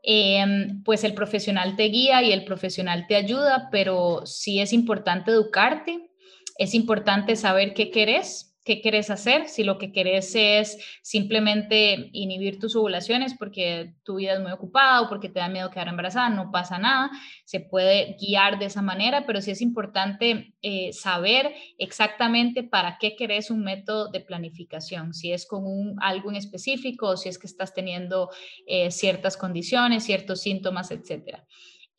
Em, 0.04 0.84
pues 0.84 1.04
el 1.04 1.14
profesional 1.14 1.76
te 1.76 1.84
guía 1.84 2.24
y 2.24 2.32
el 2.32 2.46
profesional 2.46 3.06
te 3.08 3.16
ayuda, 3.16 3.70
pero 3.72 4.26
sí 4.26 4.60
es 4.60 4.74
importante 4.74 5.32
educarte, 5.32 6.10
es 6.58 6.74
importante 6.74 7.36
saber 7.36 7.74
qué 7.74 7.92
querés 7.92 8.49
qué 8.66 8.82
querés 8.82 9.10
hacer, 9.10 9.48
si 9.48 9.64
lo 9.64 9.78
que 9.78 9.92
querés 9.92 10.36
es 10.36 10.78
simplemente 11.02 12.10
inhibir 12.14 12.60
tus 12.60 12.76
ovulaciones 12.76 13.34
porque 13.34 13.94
tu 14.04 14.16
vida 14.16 14.34
es 14.34 14.42
muy 14.42 14.52
ocupada 14.52 15.02
o 15.02 15.10
porque 15.10 15.30
te 15.30 15.40
da 15.40 15.50
miedo 15.50 15.72
quedar 15.72 15.88
embarazada, 15.88 16.30
no 16.30 16.52
pasa 16.52 16.78
nada, 16.78 17.10
se 17.46 17.60
puede 17.60 18.16
guiar 18.20 18.60
de 18.60 18.66
esa 18.66 18.82
manera, 18.82 19.26
pero 19.26 19.42
sí 19.42 19.52
es 19.52 19.62
importante 19.62 20.54
eh, 20.62 20.92
saber 20.94 21.54
exactamente 21.78 22.64
para 22.64 22.98
qué 23.00 23.16
querés 23.16 23.50
un 23.50 23.64
método 23.64 24.10
de 24.10 24.20
planificación, 24.20 25.14
si 25.14 25.32
es 25.32 25.46
con 25.46 25.66
un, 25.66 25.96
algo 26.02 26.30
en 26.30 26.36
específico 26.36 27.08
o 27.08 27.18
si 27.18 27.30
es 27.30 27.40
que 27.40 27.48
estás 27.48 27.74
teniendo 27.74 28.30
eh, 28.68 28.92
ciertas 28.92 29.38
condiciones, 29.38 30.04
ciertos 30.04 30.42
síntomas, 30.42 30.92
etcétera. 30.92 31.46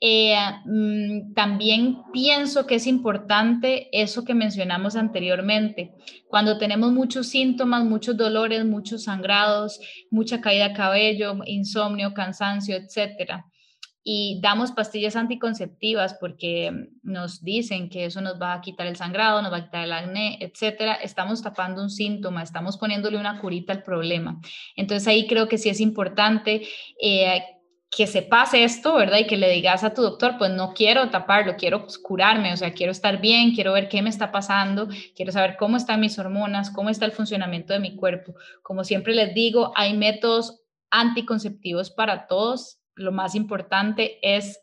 Eh, 0.03 0.35
mm, 0.65 1.35
también 1.35 1.99
pienso 2.11 2.67
que 2.67 2.77
es 2.77 2.87
importante 2.87 3.89
eso 3.93 4.25
que 4.25 4.33
mencionamos 4.35 4.97
anteriormente. 4.97 5.93
Cuando 6.27 6.57
tenemos 6.57 6.93
muchos 6.93 7.29
síntomas, 7.29 7.85
muchos 7.85 8.17
dolores, 8.17 8.65
muchos 8.65 9.05
sangrados, 9.05 9.79
mucha 10.11 10.41
caída 10.41 10.69
de 10.69 10.75
cabello, 10.75 11.37
insomnio, 11.45 12.15
cansancio, 12.15 12.77
etcétera. 12.77 13.47
y 14.03 14.41
damos 14.43 14.73
pastillas 14.73 15.15
anticonceptivas 15.15 16.15
porque 16.15 16.89
nos 17.03 17.45
dicen 17.45 17.91
que 17.91 18.07
eso 18.07 18.23
nos 18.23 18.41
va 18.41 18.55
a 18.55 18.61
quitar 18.63 18.87
el 18.87 18.97
sangrado, 18.97 19.43
nos 19.43 19.53
va 19.53 19.59
a 19.59 19.65
quitar 19.65 19.85
el 19.85 19.93
acné, 19.93 20.39
etcétera, 20.41 20.95
estamos 20.95 21.43
tapando 21.43 21.83
un 21.83 21.91
síntoma, 21.91 22.43
estamos 22.43 22.79
poniéndole 22.79 23.19
una 23.19 23.39
curita 23.41 23.75
al 23.75 23.83
problema. 23.83 24.41
Entonces 24.75 25.07
ahí 25.07 25.27
creo 25.27 25.49
que 25.49 25.59
sí 25.59 25.69
es 25.69 25.81
importante 25.81 26.63
eh, 27.01 27.43
que 27.91 28.07
se 28.07 28.23
pase 28.23 28.63
esto, 28.63 28.95
¿verdad? 28.95 29.19
Y 29.19 29.27
que 29.27 29.37
le 29.37 29.51
digas 29.51 29.83
a 29.83 29.93
tu 29.93 30.03
doctor, 30.03 30.37
pues 30.39 30.53
no 30.53 30.73
quiero 30.75 31.11
taparlo, 31.11 31.57
quiero 31.57 31.87
curarme, 32.03 32.53
o 32.53 32.57
sea, 32.57 32.73
quiero 32.73 32.93
estar 32.93 33.21
bien, 33.21 33.53
quiero 33.53 33.73
ver 33.73 33.89
qué 33.89 34.01
me 34.01 34.11
está 34.11 34.31
pasando, 34.31 34.89
quiero 35.17 35.33
saber 35.33 35.57
cómo 35.59 35.77
están 35.77 36.01
mis 36.01 36.19
hormonas, 36.19 36.71
cómo 36.71 36.89
está 36.89 37.05
el 37.05 37.13
funcionamiento 37.13 37.73
de 37.73 37.81
mi 37.81 37.97
cuerpo. 37.97 38.35
Como 38.63 38.85
siempre 38.85 39.13
les 39.13 39.35
digo, 39.35 39.73
hay 39.75 39.97
métodos 39.97 40.63
anticonceptivos 40.91 41.91
para 41.91 42.29
todos. 42.29 42.79
Lo 42.95 43.11
más 43.11 43.35
importante 43.35 44.19
es 44.23 44.61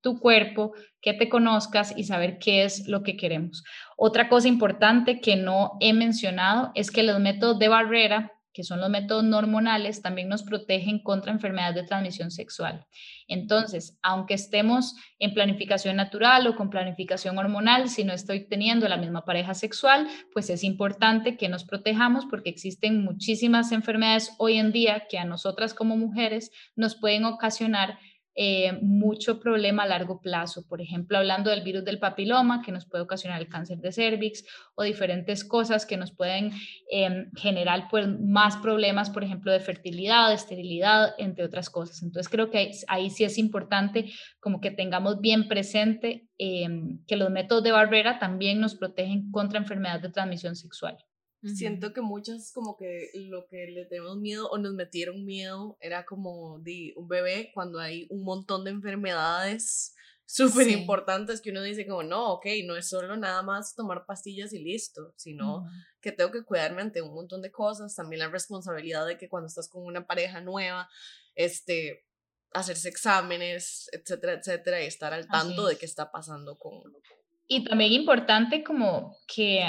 tu 0.00 0.18
cuerpo, 0.18 0.72
que 1.00 1.14
te 1.14 1.28
conozcas 1.28 1.96
y 1.96 2.04
saber 2.04 2.38
qué 2.38 2.64
es 2.64 2.88
lo 2.88 3.02
que 3.02 3.16
queremos. 3.16 3.64
Otra 3.96 4.28
cosa 4.28 4.48
importante 4.48 5.20
que 5.20 5.36
no 5.36 5.76
he 5.80 5.92
mencionado 5.92 6.72
es 6.74 6.90
que 6.90 7.02
los 7.02 7.20
métodos 7.20 7.58
de 7.58 7.68
barrera 7.68 8.32
que 8.54 8.62
son 8.62 8.80
los 8.80 8.88
métodos 8.88 9.24
hormonales, 9.34 10.00
también 10.00 10.28
nos 10.28 10.44
protegen 10.44 11.02
contra 11.02 11.32
enfermedades 11.32 11.74
de 11.74 11.82
transmisión 11.82 12.30
sexual. 12.30 12.86
Entonces, 13.26 13.98
aunque 14.00 14.34
estemos 14.34 14.94
en 15.18 15.34
planificación 15.34 15.96
natural 15.96 16.46
o 16.46 16.54
con 16.54 16.70
planificación 16.70 17.36
hormonal, 17.36 17.88
si 17.88 18.04
no 18.04 18.12
estoy 18.12 18.48
teniendo 18.48 18.88
la 18.88 18.96
misma 18.96 19.24
pareja 19.24 19.54
sexual, 19.54 20.06
pues 20.32 20.48
es 20.50 20.62
importante 20.62 21.36
que 21.36 21.48
nos 21.48 21.64
protejamos 21.64 22.26
porque 22.26 22.50
existen 22.50 23.04
muchísimas 23.04 23.72
enfermedades 23.72 24.30
hoy 24.38 24.58
en 24.58 24.70
día 24.70 25.06
que 25.10 25.18
a 25.18 25.24
nosotras 25.24 25.74
como 25.74 25.96
mujeres 25.96 26.52
nos 26.76 26.94
pueden 26.94 27.24
ocasionar 27.24 27.98
eh, 28.36 28.72
mucho 28.82 29.38
problema 29.38 29.84
a 29.84 29.86
largo 29.86 30.20
plazo. 30.20 30.66
Por 30.66 30.80
ejemplo, 30.80 31.18
hablando 31.18 31.50
del 31.50 31.62
virus 31.62 31.84
del 31.84 32.00
papiloma, 32.00 32.62
que 32.62 32.72
nos 32.72 32.84
puede 32.84 33.04
ocasionar 33.04 33.40
el 33.40 33.48
cáncer 33.48 33.78
de 33.78 33.92
cervix 33.92 34.44
o 34.74 34.82
diferentes 34.82 35.44
cosas 35.44 35.86
que 35.86 35.96
nos 35.96 36.10
pueden 36.10 36.50
em, 36.90 37.30
generar 37.36 37.88
pues, 37.90 38.08
más 38.08 38.56
problemas, 38.56 39.10
por 39.10 39.22
ejemplo, 39.22 39.52
de 39.52 39.60
fertilidad, 39.60 40.28
de 40.28 40.34
esterilidad, 40.34 41.14
entre 41.18 41.44
otras 41.44 41.70
cosas. 41.70 42.02
Entonces, 42.02 42.28
creo 42.28 42.50
que 42.50 42.72
ahí, 42.88 43.10
sí 43.10 43.24
es 43.24 43.38
importante 43.38 44.12
como 44.40 44.60
que 44.60 44.70
tengamos 44.72 45.20
bien 45.20 45.46
presente 45.46 46.26
em, 46.38 47.04
que 47.06 47.16
los 47.16 47.30
métodos 47.30 47.62
de 47.62 47.72
barrera 47.72 48.18
también 48.18 48.60
nos 48.60 48.74
protegen 48.74 49.30
contra 49.30 49.58
enfermedades 49.58 50.02
de 50.02 50.10
transmisión 50.10 50.56
sexual. 50.56 50.96
Siento 51.44 51.92
que 51.92 52.00
muchas 52.00 52.52
como 52.52 52.76
que 52.76 53.10
lo 53.28 53.46
que 53.46 53.66
le 53.66 53.84
tenemos 53.84 54.16
miedo 54.16 54.48
o 54.48 54.58
nos 54.58 54.72
metieron 54.72 55.24
miedo 55.24 55.76
era 55.80 56.06
como 56.06 56.58
de 56.60 56.94
un 56.96 57.06
bebé 57.06 57.50
cuando 57.52 57.78
hay 57.80 58.06
un 58.08 58.24
montón 58.24 58.64
de 58.64 58.70
enfermedades 58.70 59.94
súper 60.26 60.68
importantes 60.68 61.40
que 61.40 61.50
uno 61.50 61.62
dice 61.62 61.86
como 61.86 62.02
no, 62.02 62.32
ok, 62.32 62.46
no 62.64 62.76
es 62.76 62.88
solo 62.88 63.16
nada 63.16 63.42
más 63.42 63.74
tomar 63.74 64.06
pastillas 64.06 64.52
y 64.52 64.58
listo, 64.58 65.12
sino 65.16 65.66
que 66.00 66.12
tengo 66.12 66.30
que 66.30 66.44
cuidarme 66.44 66.82
ante 66.82 67.02
un 67.02 67.14
montón 67.14 67.42
de 67.42 67.52
cosas, 67.52 67.94
también 67.94 68.20
la 68.20 68.28
responsabilidad 68.28 69.06
de 69.06 69.18
que 69.18 69.28
cuando 69.28 69.48
estás 69.48 69.68
con 69.68 69.84
una 69.84 70.06
pareja 70.06 70.40
nueva, 70.40 70.88
este, 71.34 72.06
hacerse 72.52 72.88
exámenes, 72.88 73.88
etcétera, 73.92 74.34
etcétera, 74.34 74.82
y 74.82 74.86
estar 74.86 75.12
al 75.12 75.28
tanto 75.28 75.66
de 75.66 75.76
qué 75.76 75.84
está 75.84 76.10
pasando 76.10 76.56
con, 76.56 76.82
y 77.46 77.64
también 77.64 77.92
importante 77.92 78.64
como 78.64 79.18
que 79.26 79.64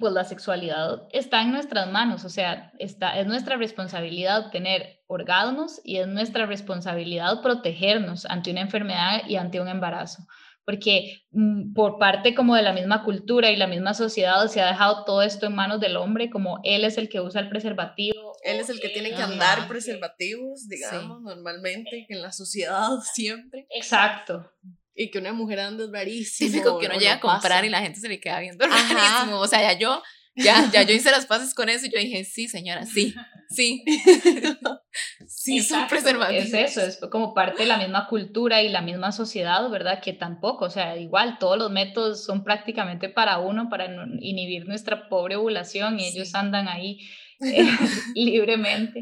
pues, 0.00 0.12
la 0.12 0.24
sexualidad 0.24 1.06
está 1.12 1.42
en 1.42 1.52
nuestras 1.52 1.90
manos, 1.90 2.24
o 2.24 2.28
sea, 2.28 2.72
está, 2.78 3.18
es 3.18 3.26
nuestra 3.26 3.56
responsabilidad 3.56 4.50
tener 4.50 5.00
orgasmos 5.06 5.80
y 5.84 5.98
es 5.98 6.08
nuestra 6.08 6.46
responsabilidad 6.46 7.40
protegernos 7.40 8.26
ante 8.26 8.50
una 8.50 8.62
enfermedad 8.62 9.22
y 9.28 9.36
ante 9.36 9.60
un 9.60 9.68
embarazo, 9.68 10.26
porque 10.64 11.22
mm, 11.30 11.72
por 11.72 11.98
parte 11.98 12.34
como 12.34 12.56
de 12.56 12.62
la 12.62 12.72
misma 12.72 13.04
cultura 13.04 13.50
y 13.52 13.56
la 13.56 13.68
misma 13.68 13.94
sociedad 13.94 14.44
se 14.48 14.60
ha 14.60 14.66
dejado 14.66 15.04
todo 15.04 15.22
esto 15.22 15.46
en 15.46 15.54
manos 15.54 15.80
del 15.80 15.96
hombre, 15.96 16.30
como 16.30 16.58
él 16.64 16.84
es 16.84 16.98
el 16.98 17.08
que 17.08 17.20
usa 17.20 17.40
el 17.40 17.48
preservativo. 17.48 18.32
Él 18.42 18.58
es 18.58 18.70
el 18.70 18.80
que 18.80 18.88
tiene 18.88 19.10
que 19.10 19.22
andar 19.22 19.68
preservativos, 19.68 20.66
digamos, 20.66 21.22
normalmente, 21.22 22.06
en 22.08 22.22
la 22.22 22.32
sociedad 22.32 22.88
siempre. 23.14 23.66
Exacto 23.70 24.50
y 25.00 25.10
que 25.10 25.18
una 25.18 25.32
mujer 25.32 25.60
anda 25.60 25.84
es 25.84 25.90
rarísimo. 25.90 26.50
Típico 26.50 26.78
que 26.78 26.86
uno 26.86 26.96
llega 26.96 27.14
a 27.14 27.20
comprar 27.20 27.64
y 27.64 27.70
la 27.70 27.80
gente 27.80 27.98
se 27.98 28.08
le 28.08 28.20
queda 28.20 28.38
viendo 28.40 28.66
rarísimo. 28.66 29.38
O 29.40 29.46
sea, 29.46 29.62
ya 29.62 29.78
yo, 29.78 30.02
ya, 30.36 30.70
ya 30.70 30.82
yo 30.82 30.94
hice 30.94 31.10
las 31.10 31.24
pases 31.24 31.54
con 31.54 31.70
eso 31.70 31.86
y 31.86 31.90
yo 31.90 31.98
dije, 31.98 32.22
sí, 32.24 32.48
señora, 32.48 32.84
sí, 32.84 33.14
sí. 33.48 33.82
sí, 35.26 35.56
es 35.56 35.70
un 35.70 35.86
preservativo. 35.88 36.38
Es 36.38 36.52
eso, 36.52 36.82
es 36.82 36.98
como 37.10 37.32
parte 37.32 37.62
de 37.62 37.68
la 37.68 37.78
misma 37.78 38.08
cultura 38.08 38.60
y 38.60 38.68
la 38.68 38.82
misma 38.82 39.10
sociedad, 39.10 39.70
¿verdad? 39.70 40.02
Que 40.02 40.12
tampoco, 40.12 40.66
o 40.66 40.70
sea, 40.70 40.98
igual 40.98 41.38
todos 41.38 41.56
los 41.56 41.70
métodos 41.70 42.22
son 42.22 42.44
prácticamente 42.44 43.08
para 43.08 43.38
uno, 43.38 43.70
para 43.70 43.86
inhibir 44.20 44.66
nuestra 44.66 45.08
pobre 45.08 45.36
ovulación 45.36 45.98
y 45.98 46.08
ellos 46.08 46.34
andan 46.34 46.68
ahí 46.68 46.98
eh, 47.40 47.64
libremente. 48.14 49.00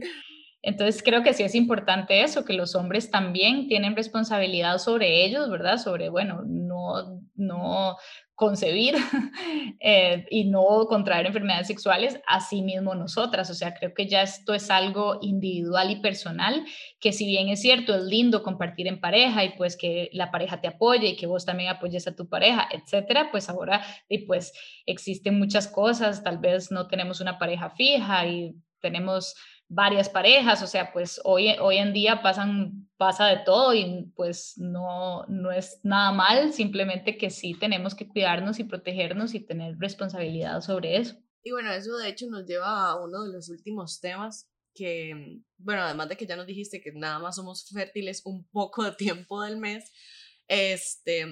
Entonces 0.69 1.03
creo 1.03 1.23
que 1.23 1.33
sí 1.33 1.43
es 1.45 1.55
importante 1.55 2.23
eso, 2.23 2.45
que 2.45 2.53
los 2.53 2.75
hombres 2.75 3.11
también 3.11 3.69
tienen 3.69 3.97
responsabilidad 3.97 4.77
sobre 4.77 5.25
ellos, 5.25 5.49
¿verdad? 5.49 5.79
Sobre, 5.79 6.11
bueno, 6.11 6.43
no, 6.47 7.23
no 7.37 7.97
concebir 8.35 8.95
eh, 9.81 10.27
y 10.31 10.45
no 10.45 10.85
contraer 10.87 11.25
enfermedades 11.25 11.69
sexuales, 11.69 12.21
así 12.27 12.61
mismo 12.61 12.95
nosotras. 12.95 13.49
O 13.49 13.55
sea, 13.55 13.73
creo 13.73 13.95
que 13.95 14.07
ya 14.09 14.21
esto 14.21 14.53
es 14.53 14.71
algo 14.71 15.21
individual 15.23 15.91
y 15.91 16.03
personal, 16.03 16.67
que 17.01 17.15
si 17.15 17.25
bien 17.25 17.49
es 17.49 17.63
cierto, 17.63 17.97
es 17.97 18.03
lindo 18.03 18.43
compartir 18.43 18.89
en 18.89 19.01
pareja 19.01 19.45
y 19.45 19.57
pues 19.57 19.75
que 19.75 20.11
la 20.13 20.31
pareja 20.31 20.61
te 20.61 20.69
apoye 20.69 21.09
y 21.09 21.17
que 21.17 21.27
vos 21.27 21.47
también 21.47 21.71
apoyes 21.71 22.07
a 22.07 22.15
tu 22.15 22.29
pareja, 22.29 22.69
etcétera, 22.71 23.31
pues 23.31 23.49
ahora 23.49 23.83
y 24.07 24.27
pues 24.27 24.53
existen 24.85 25.39
muchas 25.39 25.67
cosas, 25.67 26.23
tal 26.23 26.37
vez 26.37 26.71
no 26.71 26.89
tenemos 26.89 27.23
una 27.23 27.39
pareja 27.39 27.71
fija 27.71 28.27
y 28.27 28.55
tenemos 28.81 29.35
varias 29.69 30.09
parejas, 30.09 30.63
o 30.63 30.67
sea, 30.67 30.93
pues 30.93 31.21
hoy, 31.25 31.51
hoy 31.61 31.77
en 31.77 31.93
día 31.93 32.23
pasan, 32.23 32.89
pasa 32.97 33.27
de 33.27 33.39
todo 33.45 33.75
y 33.75 34.11
pues 34.17 34.55
no, 34.57 35.25
no 35.27 35.53
es 35.53 35.81
nada 35.83 36.11
mal, 36.13 36.53
simplemente 36.53 37.19
que 37.19 37.31
sí 37.31 37.55
tenemos 37.55 37.95
que 37.95 38.09
cuidarnos 38.09 38.59
y 38.59 38.65
protegernos 38.65 39.35
y 39.35 39.41
tener 39.41 39.77
responsabilidad 39.79 40.61
sobre 40.63 40.97
eso. 40.97 41.17
Y 41.43 41.53
bueno, 41.53 41.71
eso 41.73 41.97
de 41.97 42.09
hecho 42.09 42.27
nos 42.29 42.47
lleva 42.47 42.91
a 42.91 43.03
uno 43.03 43.25
de 43.25 43.33
los 43.33 43.49
últimos 43.51 44.01
temas 44.01 44.51
que, 44.75 45.41
bueno, 45.59 45.83
además 45.83 46.09
de 46.09 46.17
que 46.17 46.27
ya 46.27 46.37
nos 46.37 46.47
dijiste 46.47 46.81
que 46.81 46.93
nada 46.93 47.19
más 47.19 47.37
somos 47.37 47.69
fértiles 47.69 48.23
un 48.25 48.47
poco 48.49 48.85
de 48.85 48.93
tiempo 48.93 49.43
del 49.43 49.59
mes, 49.59 49.93
este, 50.47 51.27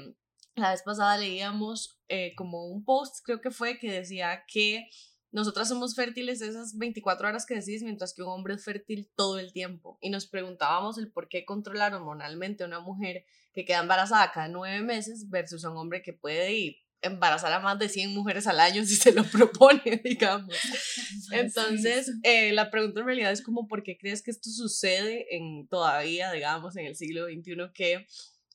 la 0.55 0.73
vez 0.73 0.83
pasada 0.83 1.17
leíamos 1.17 2.01
eh, 2.09 2.35
como 2.37 2.67
un 2.67 2.85
post, 2.85 3.25
creo 3.25 3.41
que 3.41 3.51
fue, 3.51 3.79
que 3.79 3.91
decía 3.91 4.45
que 4.47 4.89
nosotras 5.37 5.69
somos 5.69 5.95
fértiles 5.95 6.41
esas 6.41 6.79
24 6.79 7.29
horas 7.29 7.45
que 7.45 7.57
decís, 7.57 7.83
mientras 7.83 8.15
que 8.15 8.23
un 8.23 8.31
hombre 8.31 8.55
es 8.55 8.65
fértil 8.65 9.11
todo 9.15 9.39
el 9.39 9.53
tiempo. 9.53 9.99
Y 10.01 10.09
nos 10.09 10.27
preguntábamos 10.27 10.97
el 10.97 11.13
por 11.13 11.29
qué 11.29 11.45
controlar 11.45 11.93
hormonalmente 11.93 12.65
a 12.65 12.67
una 12.67 12.81
mujer 12.81 13.27
que 13.53 13.67
queda 13.67 13.81
embarazada 13.81 14.33
cada 14.33 14.49
nueve 14.49 14.83
meses 14.83 15.29
versus 15.29 15.63
a 15.67 15.71
un 15.71 15.77
hombre 15.77 16.01
que 16.01 16.15
puede 16.15 16.79
embarazar 17.03 17.53
a 17.53 17.61
más 17.61 17.79
de 17.79 17.91
100 17.91 18.15
mujeres 18.15 18.47
al 18.47 18.61
año 18.61 18.83
si 18.87 18.97
se 18.97 19.13
lo 19.13 19.25
propone, 19.25 20.01
digamos. 20.05 20.57
Entonces, 21.31 22.11
eh, 22.23 22.53
la 22.53 22.71
pregunta 22.71 23.01
en 23.01 23.07
realidad 23.07 23.31
es 23.31 23.43
como, 23.43 23.69
¿por 23.69 23.83
qué 23.83 23.99
crees 23.99 24.23
que 24.23 24.31
esto 24.31 24.49
sucede 24.49 25.37
en 25.37 25.69
todavía, 25.69 26.33
digamos, 26.33 26.79
en 26.79 26.87
el 26.87 26.97
siglo 26.97 27.27
XXI 27.27 27.73
que... 27.75 28.07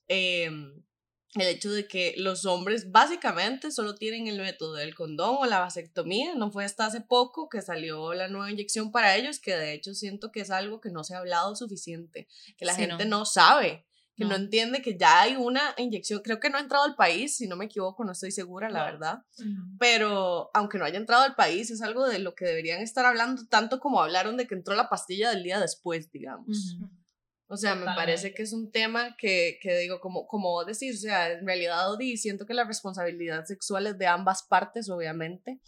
Eh, 0.08 0.50
el 1.36 1.48
hecho 1.48 1.72
de 1.72 1.88
que 1.88 2.14
los 2.18 2.46
hombres 2.46 2.92
básicamente 2.92 3.72
solo 3.72 3.96
tienen 3.96 4.28
el 4.28 4.40
método 4.40 4.74
del 4.74 4.96
condón 4.96 5.38
o 5.40 5.46
la 5.46 5.60
vasectomía. 5.60 6.36
No 6.36 6.52
fue 6.52 6.66
hasta 6.66 6.86
hace 6.86 7.02
poco 7.02 7.48
que 7.48 7.62
salió 7.62 8.14
la 8.14 8.28
nueva 8.28 8.52
inyección 8.52 8.92
para 8.92 9.16
ellos, 9.16 9.40
que 9.40 9.56
de 9.56 9.74
hecho 9.74 9.94
siento 9.94 10.32
que 10.32 10.42
es 10.42 10.52
algo 10.52 10.82
que 10.82 10.90
no 10.90 11.04
se 11.04 11.16
ha 11.16 11.20
hablado 11.20 11.56
suficiente, 11.56 12.28
que 12.58 12.66
la 12.66 12.76
gente 12.76 13.06
no. 13.06 13.24
sabe, 13.24 13.86
que 14.18 14.26
no. 14.26 14.36
entiende 14.36 14.82
que 14.82 14.98
ya 14.98 15.22
hay 15.22 15.38
una 15.38 15.62
inyección. 15.78 16.22
Creo 16.22 16.42
que 16.42 16.50
no 16.50 16.58
ha 16.58 16.62
entrado 16.62 16.84
al 16.84 16.96
país, 16.96 17.38
si 17.38 17.48
no 17.48 17.56
me 17.56 17.66
equivoco, 17.66 18.04
no 18.04 18.12
estoy 18.12 18.32
segura, 18.32 18.70
la 18.70 18.84
verdad. 18.84 19.24
Pero 19.80 20.52
aunque 20.54 20.78
no 20.78 20.84
haya 20.84 20.98
entrado 20.98 21.24
al 21.24 21.36
país, 21.36 21.72
es 21.72 21.82
algo 21.82 22.08
de 22.08 22.20
lo 22.20 22.36
que 22.36 22.44
deberían 22.44 22.82
estar 22.82 23.06
hablando, 23.06 23.48
tanto 23.48 23.80
como 23.80 24.02
hablaron 24.02 24.36
de 24.36 24.48
que 24.48 24.56
entró 24.56 24.76
la 24.76 24.90
pastilla 24.90 25.30
del 25.30 25.44
día 25.44 25.62
después, 25.62 26.12
digamos. 26.12 26.78
O 27.52 27.58
sea, 27.58 27.76
me 27.76 27.84
parece 27.84 28.34
que 28.34 28.44
es 28.44 28.54
un 28.54 28.72
tema 28.72 29.18
que, 29.18 29.60
que 29.62 29.78
digo, 29.80 30.00
como, 30.00 30.26
como 30.26 30.52
vos 30.52 30.66
decís, 30.66 31.00
o 31.00 31.02
sea, 31.02 31.34
en 31.34 31.46
realidad 31.46 31.86
siento 32.16 32.46
que 32.46 32.54
la 32.54 32.64
responsabilidad 32.64 33.44
sexual 33.44 33.88
es 33.88 33.98
de 33.98 34.08
ambas 34.08 34.44
partes, 34.44 34.90
obviamente, 34.90 35.60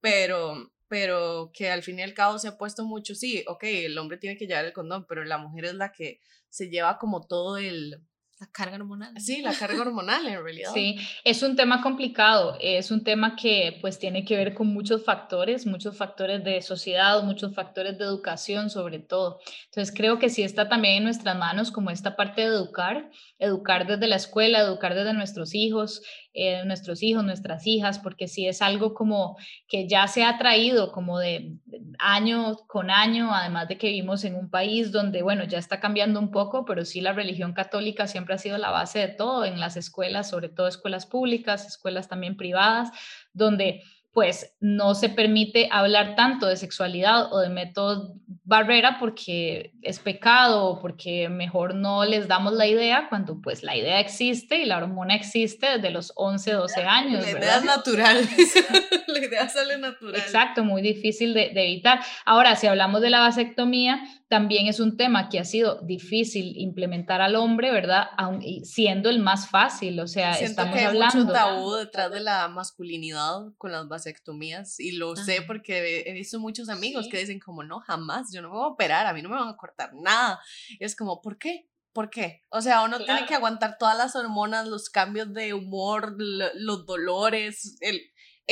pero, 0.00 0.72
pero 0.88 1.52
que 1.54 1.70
al 1.70 1.84
fin 1.84 2.00
y 2.00 2.02
al 2.02 2.12
cabo 2.12 2.40
se 2.40 2.48
ha 2.48 2.58
puesto 2.58 2.84
mucho, 2.84 3.14
sí, 3.14 3.44
ok, 3.46 3.62
el 3.62 3.98
hombre 3.98 4.18
tiene 4.18 4.36
que 4.36 4.48
llevar 4.48 4.64
el 4.64 4.72
condón, 4.72 5.06
pero 5.06 5.24
la 5.24 5.38
mujer 5.38 5.66
es 5.66 5.74
la 5.74 5.92
que 5.92 6.18
se 6.48 6.70
lleva 6.70 6.98
como 6.98 7.24
todo 7.24 7.56
el, 7.56 8.04
La 8.42 8.48
carga 8.50 8.74
hormonal. 8.74 9.20
Sí, 9.20 9.40
la 9.40 9.54
carga 9.54 9.82
hormonal 9.82 10.26
en 10.26 10.42
realidad. 10.42 10.72
Sí, 10.74 10.96
es 11.22 11.44
un 11.44 11.54
tema 11.54 11.80
complicado, 11.80 12.56
es 12.60 12.90
un 12.90 13.04
tema 13.04 13.36
que 13.36 13.78
pues 13.80 14.00
tiene 14.00 14.24
que 14.24 14.36
ver 14.36 14.52
con 14.52 14.66
muchos 14.66 15.04
factores, 15.04 15.64
muchos 15.64 15.96
factores 15.96 16.42
de 16.42 16.60
sociedad, 16.60 17.22
muchos 17.22 17.54
factores 17.54 17.96
de 17.98 18.04
educación 18.04 18.68
sobre 18.68 18.98
todo. 18.98 19.38
Entonces 19.66 19.94
creo 19.96 20.18
que 20.18 20.28
sí 20.28 20.42
está 20.42 20.68
también 20.68 20.96
en 20.96 21.04
nuestras 21.04 21.38
manos 21.38 21.70
como 21.70 21.90
esta 21.92 22.16
parte 22.16 22.40
de 22.40 22.48
educar, 22.48 23.12
educar 23.38 23.86
desde 23.86 24.08
la 24.08 24.16
escuela, 24.16 24.58
educar 24.58 24.96
desde 24.96 25.14
nuestros 25.14 25.54
hijos, 25.54 26.02
eh, 26.34 26.64
nuestros 26.64 27.02
hijos, 27.02 27.22
nuestras 27.24 27.66
hijas, 27.66 27.98
porque 27.98 28.26
sí 28.26 28.46
es 28.46 28.62
algo 28.62 28.94
como 28.94 29.36
que 29.68 29.86
ya 29.86 30.06
se 30.08 30.24
ha 30.24 30.38
traído 30.38 30.90
como 30.90 31.18
de 31.18 31.56
año 31.98 32.56
con 32.66 32.90
año, 32.90 33.34
además 33.34 33.68
de 33.68 33.76
que 33.76 33.88
vivimos 33.88 34.24
en 34.24 34.36
un 34.36 34.48
país 34.48 34.92
donde, 34.92 35.22
bueno, 35.22 35.44
ya 35.44 35.58
está 35.58 35.78
cambiando 35.78 36.18
un 36.18 36.30
poco, 36.30 36.64
pero 36.64 36.84
sí 36.84 37.00
la 37.00 37.12
religión 37.12 37.52
católica 37.52 38.06
siempre 38.06 38.34
ha 38.34 38.38
sido 38.38 38.56
la 38.56 38.70
base 38.70 39.00
de 39.00 39.08
todo 39.08 39.44
en 39.44 39.60
las 39.60 39.76
escuelas, 39.76 40.30
sobre 40.30 40.48
todo 40.48 40.68
escuelas 40.68 41.04
públicas, 41.04 41.66
escuelas 41.66 42.08
también 42.08 42.36
privadas, 42.36 42.90
donde 43.34 43.82
pues 44.12 44.54
no 44.60 44.94
se 44.94 45.08
permite 45.08 45.68
hablar 45.70 46.14
tanto 46.16 46.46
de 46.46 46.56
sexualidad 46.56 47.32
o 47.32 47.40
de 47.40 47.48
métodos 47.48 48.12
barrera 48.44 48.98
porque 48.98 49.72
es 49.80 49.98
pecado 50.00 50.66
o 50.66 50.80
porque 50.80 51.28
mejor 51.30 51.74
no 51.74 52.04
les 52.04 52.28
damos 52.28 52.52
la 52.52 52.66
idea 52.66 53.06
cuando 53.08 53.40
pues 53.40 53.62
la 53.62 53.76
idea 53.76 54.00
existe 54.00 54.60
y 54.60 54.66
la 54.66 54.76
hormona 54.78 55.14
existe 55.14 55.66
desde 55.78 55.90
los 55.90 56.12
11, 56.16 56.52
12 56.52 56.82
años. 56.82 57.22
La 57.22 57.30
idea 57.30 57.56
es 57.56 57.64
natural, 57.64 58.28
la 59.06 59.18
idea 59.18 59.48
sale 59.48 59.78
natural. 59.78 60.16
Exacto, 60.16 60.64
muy 60.64 60.82
difícil 60.82 61.32
de, 61.32 61.50
de 61.54 61.64
evitar. 61.64 62.00
Ahora, 62.26 62.56
si 62.56 62.66
hablamos 62.66 63.00
de 63.00 63.10
la 63.10 63.20
vasectomía, 63.20 64.02
también 64.28 64.66
es 64.66 64.80
un 64.80 64.96
tema 64.96 65.28
que 65.28 65.38
ha 65.38 65.44
sido 65.44 65.80
difícil 65.82 66.54
implementar 66.56 67.20
al 67.20 67.36
hombre, 67.36 67.70
¿verdad? 67.70 68.08
Aun, 68.16 68.42
siendo 68.64 69.10
el 69.10 69.18
más 69.20 69.48
fácil, 69.48 70.00
o 70.00 70.06
sea, 70.06 70.34
Siento 70.34 70.50
estamos 70.62 70.74
que 70.74 70.80
hay 70.80 70.86
hablando. 70.86 71.18
mucho 71.18 71.32
tabú 71.32 71.74
detrás 71.74 72.10
de 72.10 72.20
la 72.20 72.48
masculinidad 72.48 73.52
con 73.58 73.72
las 73.72 73.86
vasectomías 73.88 74.01
y 74.78 74.92
lo 74.92 75.16
sé 75.16 75.42
porque 75.42 76.02
he 76.06 76.12
visto 76.12 76.38
muchos 76.40 76.68
amigos 76.68 77.04
Sí. 77.04 77.10
que 77.10 77.18
dicen 77.18 77.40
como, 77.40 77.62
no, 77.64 77.80
jamás, 77.80 78.32
yo 78.32 78.42
no 78.42 78.48
me 78.50 78.54
voy 78.56 78.64
a 78.64 78.68
operar, 78.68 79.06
a 79.06 79.12
mí 79.12 79.22
no 79.22 79.28
me 79.28 79.36
van 79.36 79.48
a 79.48 79.56
cortar 79.56 79.92
nada. 79.94 80.40
Y 80.68 80.84
es 80.84 80.94
como, 80.96 81.20
¿por 81.22 81.38
qué? 81.38 81.68
¿Por 81.92 82.08
qué? 82.08 82.40
O 82.48 82.62
sea, 82.62 82.82
uno 82.84 83.04
tiene 83.04 83.26
que 83.26 83.34
aguantar 83.34 83.76
todas 83.78 83.96
las 83.98 84.16
hormonas, 84.16 84.66
los 84.66 84.88
cambios 84.88 85.32
de 85.34 85.52
humor, 85.52 86.14
lo- 86.16 86.54
los 86.54 86.86
dolores, 86.86 87.76
el, 87.80 88.00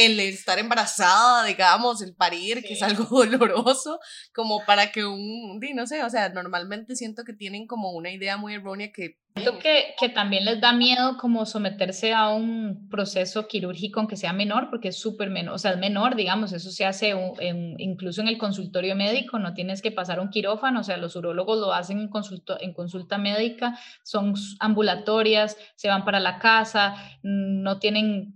el 0.06 0.18
estar 0.20 0.58
embarazada, 0.58 1.44
digamos, 1.44 2.02
el 2.02 2.14
parir, 2.14 2.62
que 2.62 2.72
es 2.74 2.78
Sí. 2.78 2.84
algo 2.84 3.04
doloroso, 3.24 3.98
como 4.34 4.64
para 4.66 4.90
que 4.92 5.04
un, 5.04 5.60
no 5.74 5.86
sé, 5.86 6.02
o 6.04 6.10
sea, 6.10 6.28
normalmente 6.30 6.96
siento 6.96 7.24
que 7.24 7.32
tienen 7.32 7.66
como 7.66 7.92
una 7.92 8.10
idea 8.10 8.36
muy 8.36 8.54
errónea 8.54 8.90
que 8.92 9.18
Siento 9.36 9.60
que, 9.60 9.94
que 9.98 10.08
también 10.08 10.44
les 10.44 10.60
da 10.60 10.72
miedo 10.72 11.16
como 11.16 11.46
someterse 11.46 12.12
a 12.12 12.30
un 12.30 12.88
proceso 12.90 13.46
quirúrgico 13.46 14.00
aunque 14.00 14.16
sea 14.16 14.32
menor, 14.32 14.70
porque 14.70 14.88
es 14.88 14.98
súper 14.98 15.30
menor, 15.30 15.54
o 15.54 15.58
sea, 15.58 15.70
es 15.70 15.78
menor, 15.78 16.16
digamos, 16.16 16.52
eso 16.52 16.72
se 16.72 16.84
hace 16.84 17.14
un- 17.14 17.40
en- 17.40 17.78
incluso 17.78 18.20
en 18.20 18.26
el 18.28 18.38
consultorio 18.38 18.96
médico, 18.96 19.38
no 19.38 19.54
tienes 19.54 19.82
que 19.82 19.92
pasar 19.92 20.18
un 20.18 20.30
quirófano, 20.30 20.80
o 20.80 20.82
sea, 20.82 20.96
los 20.96 21.14
urólogos 21.14 21.60
lo 21.60 21.72
hacen 21.72 22.00
en, 22.00 22.08
consulto, 22.08 22.60
en 22.60 22.74
consulta 22.74 23.18
médica, 23.18 23.78
son 24.02 24.34
ambulatorias, 24.58 25.56
se 25.76 25.88
van 25.88 26.04
para 26.04 26.18
la 26.18 26.38
casa, 26.40 26.96
mm, 27.22 27.62
no 27.62 27.78
tienen 27.78 28.34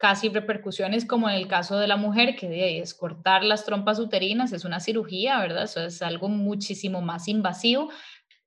casi 0.00 0.30
repercusiones 0.30 1.04
como 1.04 1.28
en 1.28 1.36
el 1.36 1.46
caso 1.46 1.78
de 1.78 1.86
la 1.86 1.98
mujer, 1.98 2.34
que 2.34 2.80
es 2.80 2.94
cortar 2.94 3.44
las 3.44 3.66
trompas 3.66 3.98
uterinas, 3.98 4.50
es 4.52 4.64
una 4.64 4.80
cirugía, 4.80 5.38
¿verdad? 5.40 5.64
Eso 5.64 5.82
es 5.82 6.00
algo 6.00 6.30
muchísimo 6.30 7.02
más 7.02 7.28
invasivo 7.28 7.90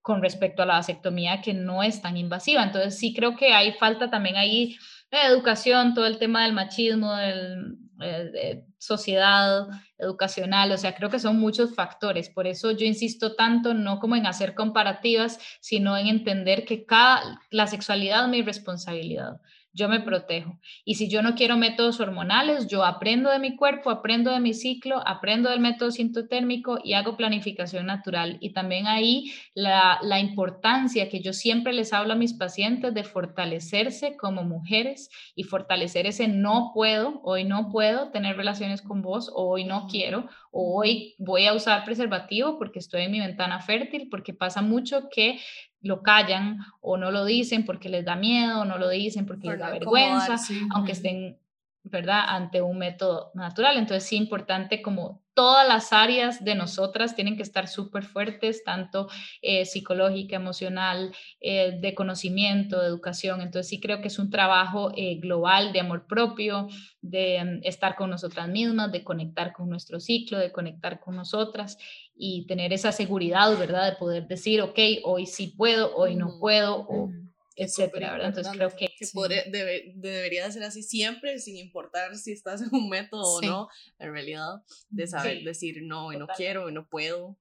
con 0.02 0.24
respecto 0.24 0.64
a 0.64 0.66
la 0.66 0.74
vasectomía 0.74 1.42
que 1.42 1.54
no 1.54 1.84
es 1.84 2.02
tan 2.02 2.18
invasiva. 2.18 2.64
Entonces 2.64 2.98
sí 2.98 3.14
creo 3.14 3.36
que 3.36 3.54
hay 3.54 3.74
falta 3.74 4.10
también 4.10 4.36
ahí 4.36 4.78
de 5.12 5.22
educación, 5.28 5.94
todo 5.94 6.08
el 6.08 6.18
tema 6.18 6.44
del 6.44 6.54
machismo, 6.54 7.14
del, 7.14 7.78
eh, 8.02 8.30
de 8.34 8.66
sociedad 8.80 9.68
educacional, 10.00 10.72
o 10.72 10.78
sea, 10.80 10.96
creo 10.96 11.12
que 11.12 11.20
son 11.20 11.40
muchos 11.40 11.76
factores. 11.76 12.32
Por 12.32 12.48
eso 12.48 12.72
yo 12.72 12.88
insisto 12.88 13.36
tanto 13.36 13.76
no 13.76 14.00
como 14.00 14.16
en 14.16 14.26
hacer 14.26 14.56
comparativas, 14.56 15.38
sino 15.62 15.96
en 15.98 16.08
entender 16.08 16.66
que 16.66 16.88
cada, 16.88 17.40
la 17.52 17.68
sexualidad 17.68 18.24
es 18.24 18.30
mi 18.30 18.42
responsabilidad. 18.42 19.40
Yo 19.76 19.90
me 19.90 20.02
protejo. 20.02 20.60
Y 20.86 20.96
si 20.96 21.10
yo 21.10 21.24
no 21.24 21.34
quiero 21.34 21.58
métodos 21.58 22.00
hormonales, 22.00 22.68
yo 22.68 22.86
aprendo 22.86 23.32
de 23.32 23.40
mi 23.40 23.56
cuerpo, 23.56 23.90
aprendo 23.90 24.30
de 24.30 24.40
mi 24.40 24.54
ciclo, 24.54 25.02
aprendo 25.08 25.50
del 25.50 25.62
método 25.62 25.90
sintotérmico 25.90 26.78
y 26.84 26.94
hago 26.94 27.18
planificación 27.18 27.88
natural. 27.88 28.38
Y 28.40 28.54
también 28.54 28.86
ahí 28.86 29.34
la, 29.56 29.98
la, 30.04 30.20
importancia 30.20 31.10
que 31.10 31.22
yo 31.22 31.34
siempre 31.34 31.74
les 31.74 31.92
hablo 31.92 32.14
a 32.14 32.18
mis 32.18 32.34
pacientes 32.34 32.94
de 32.94 33.04
fortalecerse 33.04 34.16
como 34.16 34.44
mujeres 34.44 35.10
y 35.36 35.44
fortalecer 35.44 36.06
ese 36.06 36.28
no 36.28 36.72
puedo, 36.74 37.20
hoy 37.24 37.44
no 37.44 37.70
puedo 37.72 38.12
tener 38.12 38.38
relaciones 38.38 38.84
con 38.84 39.02
vos, 39.02 39.32
o 39.34 39.50
hoy 39.50 39.64
no 39.66 39.88
quiero, 39.88 40.28
o 40.52 40.80
hoy 40.80 41.16
voy 41.18 41.48
a 41.48 41.54
usar 41.54 41.84
preservativo 41.84 42.60
porque 42.60 42.78
estoy 42.78 43.04
en 43.04 43.12
mi 43.12 43.20
ventana 43.20 43.60
fértil, 43.60 44.08
porque 44.10 44.34
pasa 44.34 44.62
mucho 44.62 45.10
que 45.10 45.40
lo 45.84 46.02
callan 46.02 46.60
o 46.82 46.98
no 46.98 47.12
lo 47.12 47.26
dicen 47.26 47.66
porque 47.66 47.90
les 47.90 48.06
da 48.06 48.16
miedo, 48.16 48.62
o 48.62 48.66
no 48.66 48.78
lo 48.78 48.90
dicen 48.90 49.26
porque 49.26 49.44
Por 49.44 49.52
les 49.52 49.60
da 49.60 49.70
vergüenza, 49.70 50.38
sí. 50.38 50.66
aunque 50.72 50.94
estén, 50.94 51.38
¿verdad?, 51.84 52.24
ante 52.28 52.62
un 52.62 52.78
método 52.78 53.32
natural. 53.34 53.78
Entonces, 53.78 54.08
sí, 54.08 54.16
importante 54.16 54.82
como 54.82 55.22
todas 55.34 55.68
las 55.68 55.92
áreas 55.94 56.44
de 56.44 56.56
nosotras 56.56 57.16
tienen 57.16 57.36
que 57.36 57.44
estar 57.44 57.68
súper 57.68 58.04
fuertes, 58.04 58.64
tanto 58.64 59.08
eh, 59.42 59.66
psicológica, 59.66 60.36
emocional, 60.36 61.14
eh, 61.42 61.80
de 61.82 61.96
conocimiento, 61.96 62.80
de 62.80 62.88
educación. 62.88 63.42
Entonces, 63.42 63.68
sí 63.68 63.80
creo 63.80 64.02
que 64.02 64.08
es 64.08 64.20
un 64.20 64.30
trabajo 64.30 64.92
eh, 64.96 65.16
global 65.16 65.74
de 65.74 65.80
amor 65.80 66.06
propio, 66.08 66.68
de 67.02 67.40
um, 67.42 67.60
estar 67.64 67.96
con 67.96 68.10
nosotras 68.10 68.48
mismas, 68.48 68.92
de 68.92 69.04
conectar 69.04 69.54
con 69.54 69.70
nuestro 69.70 70.00
ciclo, 70.00 70.38
de 70.38 70.52
conectar 70.52 71.00
con 71.00 71.16
nosotras 71.16 71.78
y 72.16 72.46
tener 72.46 72.72
esa 72.72 72.92
seguridad, 72.92 73.58
¿verdad? 73.58 73.92
De 73.92 73.98
poder 73.98 74.28
decir, 74.28 74.62
ok, 74.62 74.80
hoy 75.04 75.26
sí 75.26 75.48
puedo, 75.48 75.96
hoy 75.96 76.16
no 76.16 76.38
puedo, 76.40 76.86
o 76.88 77.10
etcétera, 77.56 78.12
¿verdad? 78.14 78.30
Entonces 78.30 78.54
creo 78.54 78.70
que... 78.76 78.88
que 78.98 79.06
sí. 79.06 79.12
podría, 79.14 79.44
debe, 79.44 79.94
debería 79.96 80.46
de 80.46 80.52
ser 80.52 80.64
así 80.64 80.84
siempre, 80.84 81.40
sin 81.40 81.58
importar 81.58 82.16
si 82.16 82.32
estás 82.32 82.62
en 82.62 82.70
un 82.72 82.90
método 82.90 83.40
sí. 83.40 83.48
o 83.48 83.52
no, 83.52 83.68
en 84.00 84.12
realidad, 84.12 84.64
de 84.90 85.08
saber 85.08 85.40
sí. 85.40 85.44
decir 85.44 85.84
no, 85.84 86.12
y 86.12 86.18
no 86.18 86.28
quiero, 86.28 86.70
y 86.70 86.74
no 86.74 86.88
puedo, 86.88 87.28
uh 87.28 87.38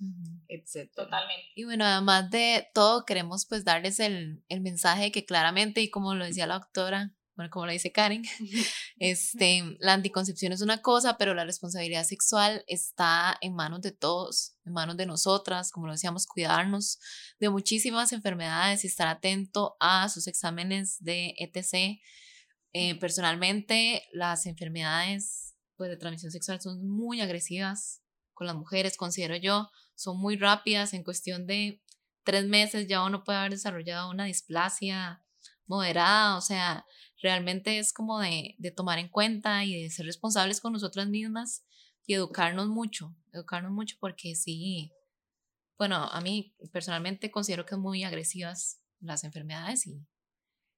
-huh. 0.00 0.44
etcétera. 0.48 1.04
Totalmente. 1.04 1.46
Y 1.54 1.64
bueno, 1.64 1.84
además 1.84 2.30
de 2.30 2.68
todo, 2.74 3.04
queremos 3.04 3.46
pues 3.46 3.64
darles 3.64 4.00
el, 4.00 4.42
el 4.48 4.60
mensaje 4.60 5.12
que 5.12 5.24
claramente, 5.24 5.80
y 5.80 5.90
como 5.90 6.14
lo 6.14 6.24
decía 6.24 6.46
la 6.46 6.58
doctora, 6.58 7.14
bueno, 7.36 7.50
como 7.50 7.66
lo 7.66 7.72
dice 7.72 7.90
Karen, 7.90 8.22
este, 8.98 9.76
la 9.80 9.94
anticoncepción 9.94 10.52
es 10.52 10.60
una 10.60 10.82
cosa, 10.82 11.16
pero 11.18 11.34
la 11.34 11.44
responsabilidad 11.44 12.04
sexual 12.04 12.64
está 12.68 13.36
en 13.40 13.54
manos 13.54 13.80
de 13.82 13.92
todos, 13.92 14.56
en 14.64 14.72
manos 14.72 14.96
de 14.96 15.06
nosotras, 15.06 15.72
como 15.72 15.86
lo 15.86 15.92
decíamos, 15.92 16.26
cuidarnos 16.26 16.98
de 17.40 17.50
muchísimas 17.50 18.12
enfermedades 18.12 18.84
y 18.84 18.86
estar 18.86 19.08
atento 19.08 19.76
a 19.80 20.08
sus 20.08 20.28
exámenes 20.28 20.96
de 21.00 21.34
ETC. 21.38 22.00
Eh, 22.72 22.98
personalmente, 23.00 24.04
las 24.12 24.46
enfermedades 24.46 25.56
pues, 25.76 25.90
de 25.90 25.96
transmisión 25.96 26.30
sexual 26.30 26.60
son 26.60 26.88
muy 26.88 27.20
agresivas 27.20 28.02
con 28.32 28.46
las 28.46 28.56
mujeres, 28.56 28.96
considero 28.96 29.36
yo, 29.36 29.70
son 29.96 30.20
muy 30.20 30.36
rápidas, 30.36 30.92
en 30.92 31.04
cuestión 31.04 31.46
de 31.46 31.82
tres 32.24 32.46
meses 32.46 32.86
ya 32.88 33.04
uno 33.04 33.22
puede 33.22 33.38
haber 33.38 33.52
desarrollado 33.52 34.10
una 34.10 34.24
displasia 34.24 35.23
moderada, 35.66 36.36
o 36.36 36.40
sea, 36.40 36.86
realmente 37.22 37.78
es 37.78 37.92
como 37.92 38.20
de, 38.20 38.54
de, 38.58 38.70
tomar 38.70 38.98
en 38.98 39.08
cuenta 39.08 39.64
y 39.64 39.82
de 39.82 39.90
ser 39.90 40.06
responsables 40.06 40.60
con 40.60 40.72
nosotras 40.72 41.08
mismas 41.08 41.64
y 42.06 42.14
educarnos 42.14 42.68
mucho, 42.68 43.14
educarnos 43.32 43.72
mucho 43.72 43.96
porque 44.00 44.34
sí, 44.34 44.92
bueno, 45.78 45.96
a 45.96 46.20
mí 46.20 46.54
personalmente 46.72 47.30
considero 47.30 47.64
que 47.64 47.74
es 47.74 47.80
muy 47.80 48.04
agresivas 48.04 48.80
las 49.00 49.24
enfermedades 49.24 49.86
y, 49.86 50.06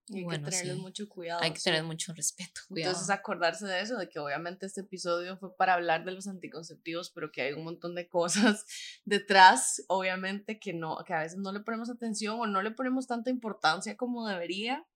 y 0.08 0.18
hay 0.18 0.24
bueno, 0.24 0.44
que 0.44 0.50
tenerles 0.50 0.76
sí, 0.76 0.82
mucho 0.82 1.08
cuidado. 1.08 1.42
Hay 1.42 1.52
que 1.52 1.60
tener 1.60 1.80
sí. 1.80 1.86
mucho 1.86 2.12
respeto. 2.14 2.60
Cuidado. 2.68 2.92
Entonces 2.92 3.10
acordarse 3.10 3.66
de 3.66 3.80
eso, 3.80 3.96
de 3.96 4.08
que 4.08 4.18
obviamente 4.18 4.66
este 4.66 4.82
episodio 4.82 5.36
fue 5.36 5.56
para 5.56 5.74
hablar 5.74 6.04
de 6.04 6.12
los 6.12 6.28
anticonceptivos, 6.28 7.10
pero 7.10 7.32
que 7.32 7.42
hay 7.42 7.52
un 7.52 7.64
montón 7.64 7.94
de 7.94 8.08
cosas 8.08 8.64
detrás, 9.04 9.84
obviamente 9.88 10.58
que 10.58 10.72
no, 10.72 10.98
que 11.06 11.14
a 11.14 11.20
veces 11.20 11.38
no 11.38 11.52
le 11.52 11.60
ponemos 11.60 11.90
atención 11.90 12.38
o 12.38 12.46
no 12.46 12.62
le 12.62 12.70
ponemos 12.70 13.06
tanta 13.06 13.30
importancia 13.30 13.96
como 13.96 14.26
debería. 14.26 14.86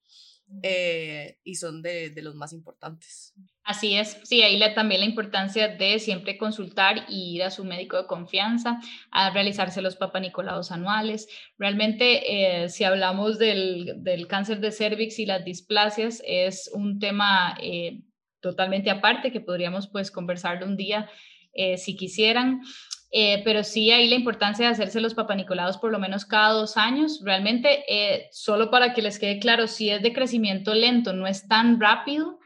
Eh, 0.62 1.38
y 1.44 1.54
son 1.54 1.80
de, 1.82 2.10
de, 2.10 2.22
los 2.22 2.34
más 2.34 2.52
importantes. 2.52 3.34
Así 3.62 3.94
es, 3.94 4.18
sí, 4.24 4.42
ahí 4.42 4.58
la, 4.58 4.74
también 4.74 5.00
la 5.00 5.06
importancia 5.06 5.68
de 5.68 5.98
siempre 6.00 6.36
consultar 6.36 7.04
y 7.08 7.36
ir 7.36 7.44
a 7.44 7.50
su 7.50 7.64
médico 7.64 7.96
de 7.96 8.06
confianza, 8.06 8.80
a 9.12 9.30
realizarse 9.30 9.80
los 9.80 9.96
papanicolados 9.96 10.72
anuales. 10.72 11.28
Realmente, 11.56 12.64
eh, 12.64 12.68
si 12.68 12.84
hablamos 12.84 13.38
del, 13.38 14.02
del, 14.02 14.26
cáncer 14.26 14.60
de 14.60 14.72
cervix 14.72 15.18
y 15.20 15.26
las 15.26 15.44
displasias, 15.44 16.20
es 16.26 16.68
un 16.74 16.98
tema 16.98 17.56
eh, 17.62 18.02
totalmente 18.40 18.90
aparte 18.90 19.30
que 19.30 19.40
podríamos 19.40 19.86
pues 19.88 20.10
conversarlo 20.10 20.66
un 20.66 20.76
día 20.76 21.08
eh, 21.52 21.78
si 21.78 21.96
quisieran 21.96 22.62
Eh, 23.12 23.42
pero 23.44 23.64
sí 23.64 23.90
hay 23.90 24.08
la 24.08 24.14
importancia 24.14 24.66
de 24.66 24.72
hacerse 24.72 25.00
los 25.00 25.14
papanicolados 25.14 25.78
por 25.78 25.90
lo 25.90 25.98
menos 25.98 26.24
cada 26.24 26.52
dos 26.52 26.76
años. 26.76 27.20
Realmente, 27.24 27.84
eh, 27.88 28.28
solo 28.32 28.70
para 28.70 28.94
que 28.94 29.02
les 29.02 29.18
quede 29.18 29.40
claro, 29.40 29.66
si 29.66 29.90
es 29.90 30.02
de 30.02 30.12
crecimiento 30.12 30.74
lento, 30.74 31.12
no 31.12 31.26
es 31.26 31.48
tan 31.48 31.80
rápido. 31.80 32.38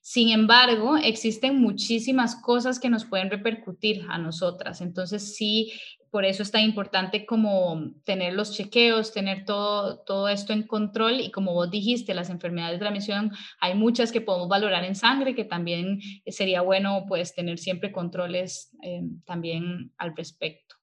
Sin 0.00 0.30
embargo, 0.30 0.96
existen 0.96 1.60
muchísimas 1.60 2.36
cosas 2.36 2.78
que 2.78 2.88
nos 2.88 3.04
pueden 3.04 3.28
repercutir 3.28 4.06
a 4.08 4.18
nosotras. 4.18 4.80
Entonces, 4.80 5.34
sí, 5.34 5.72
por 6.16 6.24
eso 6.24 6.42
es 6.42 6.50
tan 6.50 6.62
importante 6.62 7.26
como 7.26 7.92
tener 8.06 8.32
los 8.32 8.56
chequeos, 8.56 9.12
tener 9.12 9.44
todo, 9.44 9.98
todo 9.98 10.30
esto 10.30 10.54
en 10.54 10.62
control. 10.62 11.20
Y 11.20 11.30
como 11.30 11.52
vos 11.52 11.70
dijiste, 11.70 12.14
las 12.14 12.30
enfermedades 12.30 12.76
de 12.76 12.78
transmisión, 12.78 13.32
hay 13.60 13.74
muchas 13.74 14.12
que 14.12 14.22
podemos 14.22 14.48
valorar 14.48 14.82
en 14.84 14.94
sangre, 14.94 15.34
que 15.34 15.44
también 15.44 16.00
sería 16.26 16.62
bueno 16.62 17.04
pues 17.06 17.34
tener 17.34 17.58
siempre 17.58 17.92
controles 17.92 18.74
eh, 18.82 19.02
también 19.26 19.92
al 19.98 20.16
respecto. 20.16 20.76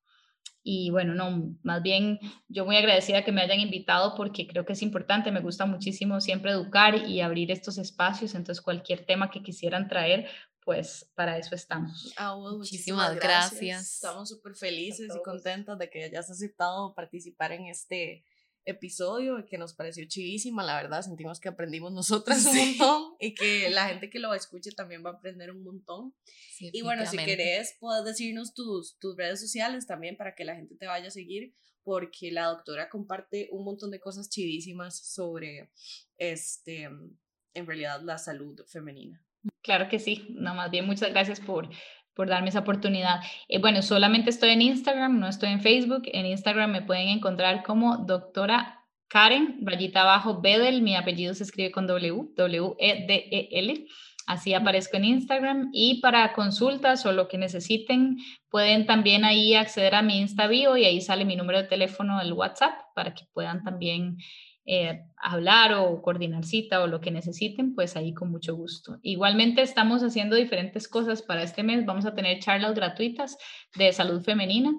Y 0.61 0.91
bueno, 0.91 1.15
no, 1.15 1.55
más 1.63 1.81
bien 1.81 2.19
yo 2.47 2.63
muy 2.63 2.77
agradecida 2.77 3.23
que 3.23 3.31
me 3.31 3.41
hayan 3.41 3.59
invitado 3.59 4.13
porque 4.15 4.45
creo 4.45 4.65
que 4.65 4.73
es 4.73 4.83
importante, 4.83 5.31
me 5.31 5.41
gusta 5.41 5.65
muchísimo 5.65 6.21
siempre 6.21 6.51
educar 6.51 6.95
y 7.07 7.21
abrir 7.21 7.49
estos 7.49 7.79
espacios, 7.79 8.35
entonces 8.35 8.63
cualquier 8.63 9.03
tema 9.03 9.31
que 9.31 9.41
quisieran 9.41 9.87
traer, 9.87 10.29
pues 10.65 11.09
para 11.15 11.37
eso 11.37 11.55
estamos. 11.55 12.13
Ah, 12.17 12.35
muchísimas, 12.35 13.15
gracias. 13.15 13.95
Estamos 13.95 14.29
súper 14.29 14.55
felices 14.55 15.11
y 15.15 15.21
contentas 15.23 15.77
de 15.77 15.89
que 15.89 16.03
hayas 16.03 16.29
aceptado 16.29 16.93
participar 16.93 17.51
en 17.51 17.67
este 17.67 18.23
episodio 18.65 19.45
que 19.45 19.57
nos 19.57 19.73
pareció 19.73 20.05
chivísima, 20.07 20.63
la 20.63 20.75
verdad, 20.75 21.01
sentimos 21.01 21.39
que 21.39 21.49
aprendimos 21.49 21.91
nosotras 21.91 22.45
un 22.45 22.55
montón 22.55 23.15
y 23.19 23.35
que 23.35 23.69
la 23.69 23.87
gente 23.89 24.09
que 24.09 24.19
lo 24.19 24.33
escuche 24.33 24.71
también 24.71 25.03
va 25.05 25.11
a 25.11 25.13
aprender 25.13 25.51
un 25.51 25.63
montón. 25.63 26.13
y 26.59 26.81
bueno, 26.81 27.05
si 27.05 27.17
querés, 27.17 27.75
puedes 27.79 28.05
decirnos 28.05 28.53
tus, 28.53 28.97
tus 28.99 29.17
redes 29.17 29.41
sociales 29.41 29.85
también 29.85 30.15
para 30.15 30.35
que 30.35 30.45
la 30.45 30.55
gente 30.55 30.75
te 30.75 30.87
vaya 30.87 31.07
a 31.07 31.11
seguir, 31.11 31.53
porque 31.83 32.31
la 32.31 32.45
doctora 32.45 32.89
comparte 32.89 33.49
un 33.51 33.65
montón 33.65 33.91
de 33.91 33.99
cosas 33.99 34.29
chivísimas 34.29 34.97
sobre, 34.97 35.71
este, 36.17 36.83
en 36.83 37.67
realidad, 37.67 38.01
la 38.01 38.17
salud 38.17 38.61
femenina. 38.67 39.25
Claro 39.63 39.87
que 39.87 39.97
sí, 39.97 40.27
no, 40.29 40.53
más 40.55 40.69
bien 40.69 40.85
muchas 40.85 41.09
gracias 41.11 41.39
por, 41.39 41.69
por 42.13 42.27
darme 42.27 42.49
esa 42.49 42.59
oportunidad. 42.59 43.21
Eh, 43.47 43.59
bueno, 43.59 43.81
solamente 43.81 44.29
estoy 44.29 44.49
en 44.49 44.61
Instagram, 44.61 45.19
no 45.19 45.27
estoy 45.27 45.49
en 45.49 45.61
Facebook. 45.61 46.03
En 46.05 46.25
Instagram 46.25 46.71
me 46.71 46.81
pueden 46.81 47.07
encontrar 47.07 47.63
como 47.63 47.97
doctora 47.97 48.81
Karen, 49.07 49.59
rayita 49.61 50.01
abajo, 50.01 50.41
Bedel, 50.41 50.81
mi 50.81 50.95
apellido 50.95 51.33
se 51.33 51.43
escribe 51.43 51.71
con 51.71 51.87
W, 51.87 52.33
W-E-D-E-L. 52.35 53.85
Así 54.25 54.53
aparezco 54.53 54.97
en 54.97 55.05
Instagram 55.05 55.69
y 55.73 56.01
para 56.01 56.33
consultas 56.33 57.05
o 57.05 57.11
lo 57.11 57.27
que 57.27 57.37
necesiten 57.37 58.17
pueden 58.49 58.85
también 58.85 59.25
ahí 59.25 59.53
acceder 59.53 59.95
a 59.95 60.01
mi 60.01 60.19
Insta 60.19 60.47
bio 60.47 60.77
y 60.77 60.85
ahí 60.85 61.01
sale 61.01 61.25
mi 61.25 61.35
número 61.35 61.61
de 61.61 61.67
teléfono, 61.67 62.21
el 62.21 62.33
WhatsApp, 62.33 62.73
para 62.95 63.13
que 63.13 63.25
puedan 63.33 63.63
también 63.63 64.17
eh, 64.65 65.03
hablar 65.17 65.73
o 65.73 66.01
coordinar 66.01 66.45
cita 66.45 66.81
o 66.81 66.87
lo 66.87 67.01
que 67.01 67.11
necesiten, 67.11 67.75
pues 67.75 67.97
ahí 67.97 68.13
con 68.13 68.31
mucho 68.31 68.55
gusto. 68.55 68.97
Igualmente 69.01 69.61
estamos 69.61 70.03
haciendo 70.03 70.35
diferentes 70.35 70.87
cosas 70.87 71.21
para 71.21 71.43
este 71.43 71.63
mes. 71.63 71.85
Vamos 71.85 72.05
a 72.05 72.13
tener 72.13 72.39
charlas 72.39 72.73
gratuitas 72.73 73.37
de 73.75 73.91
salud 73.91 74.21
femenina. 74.23 74.71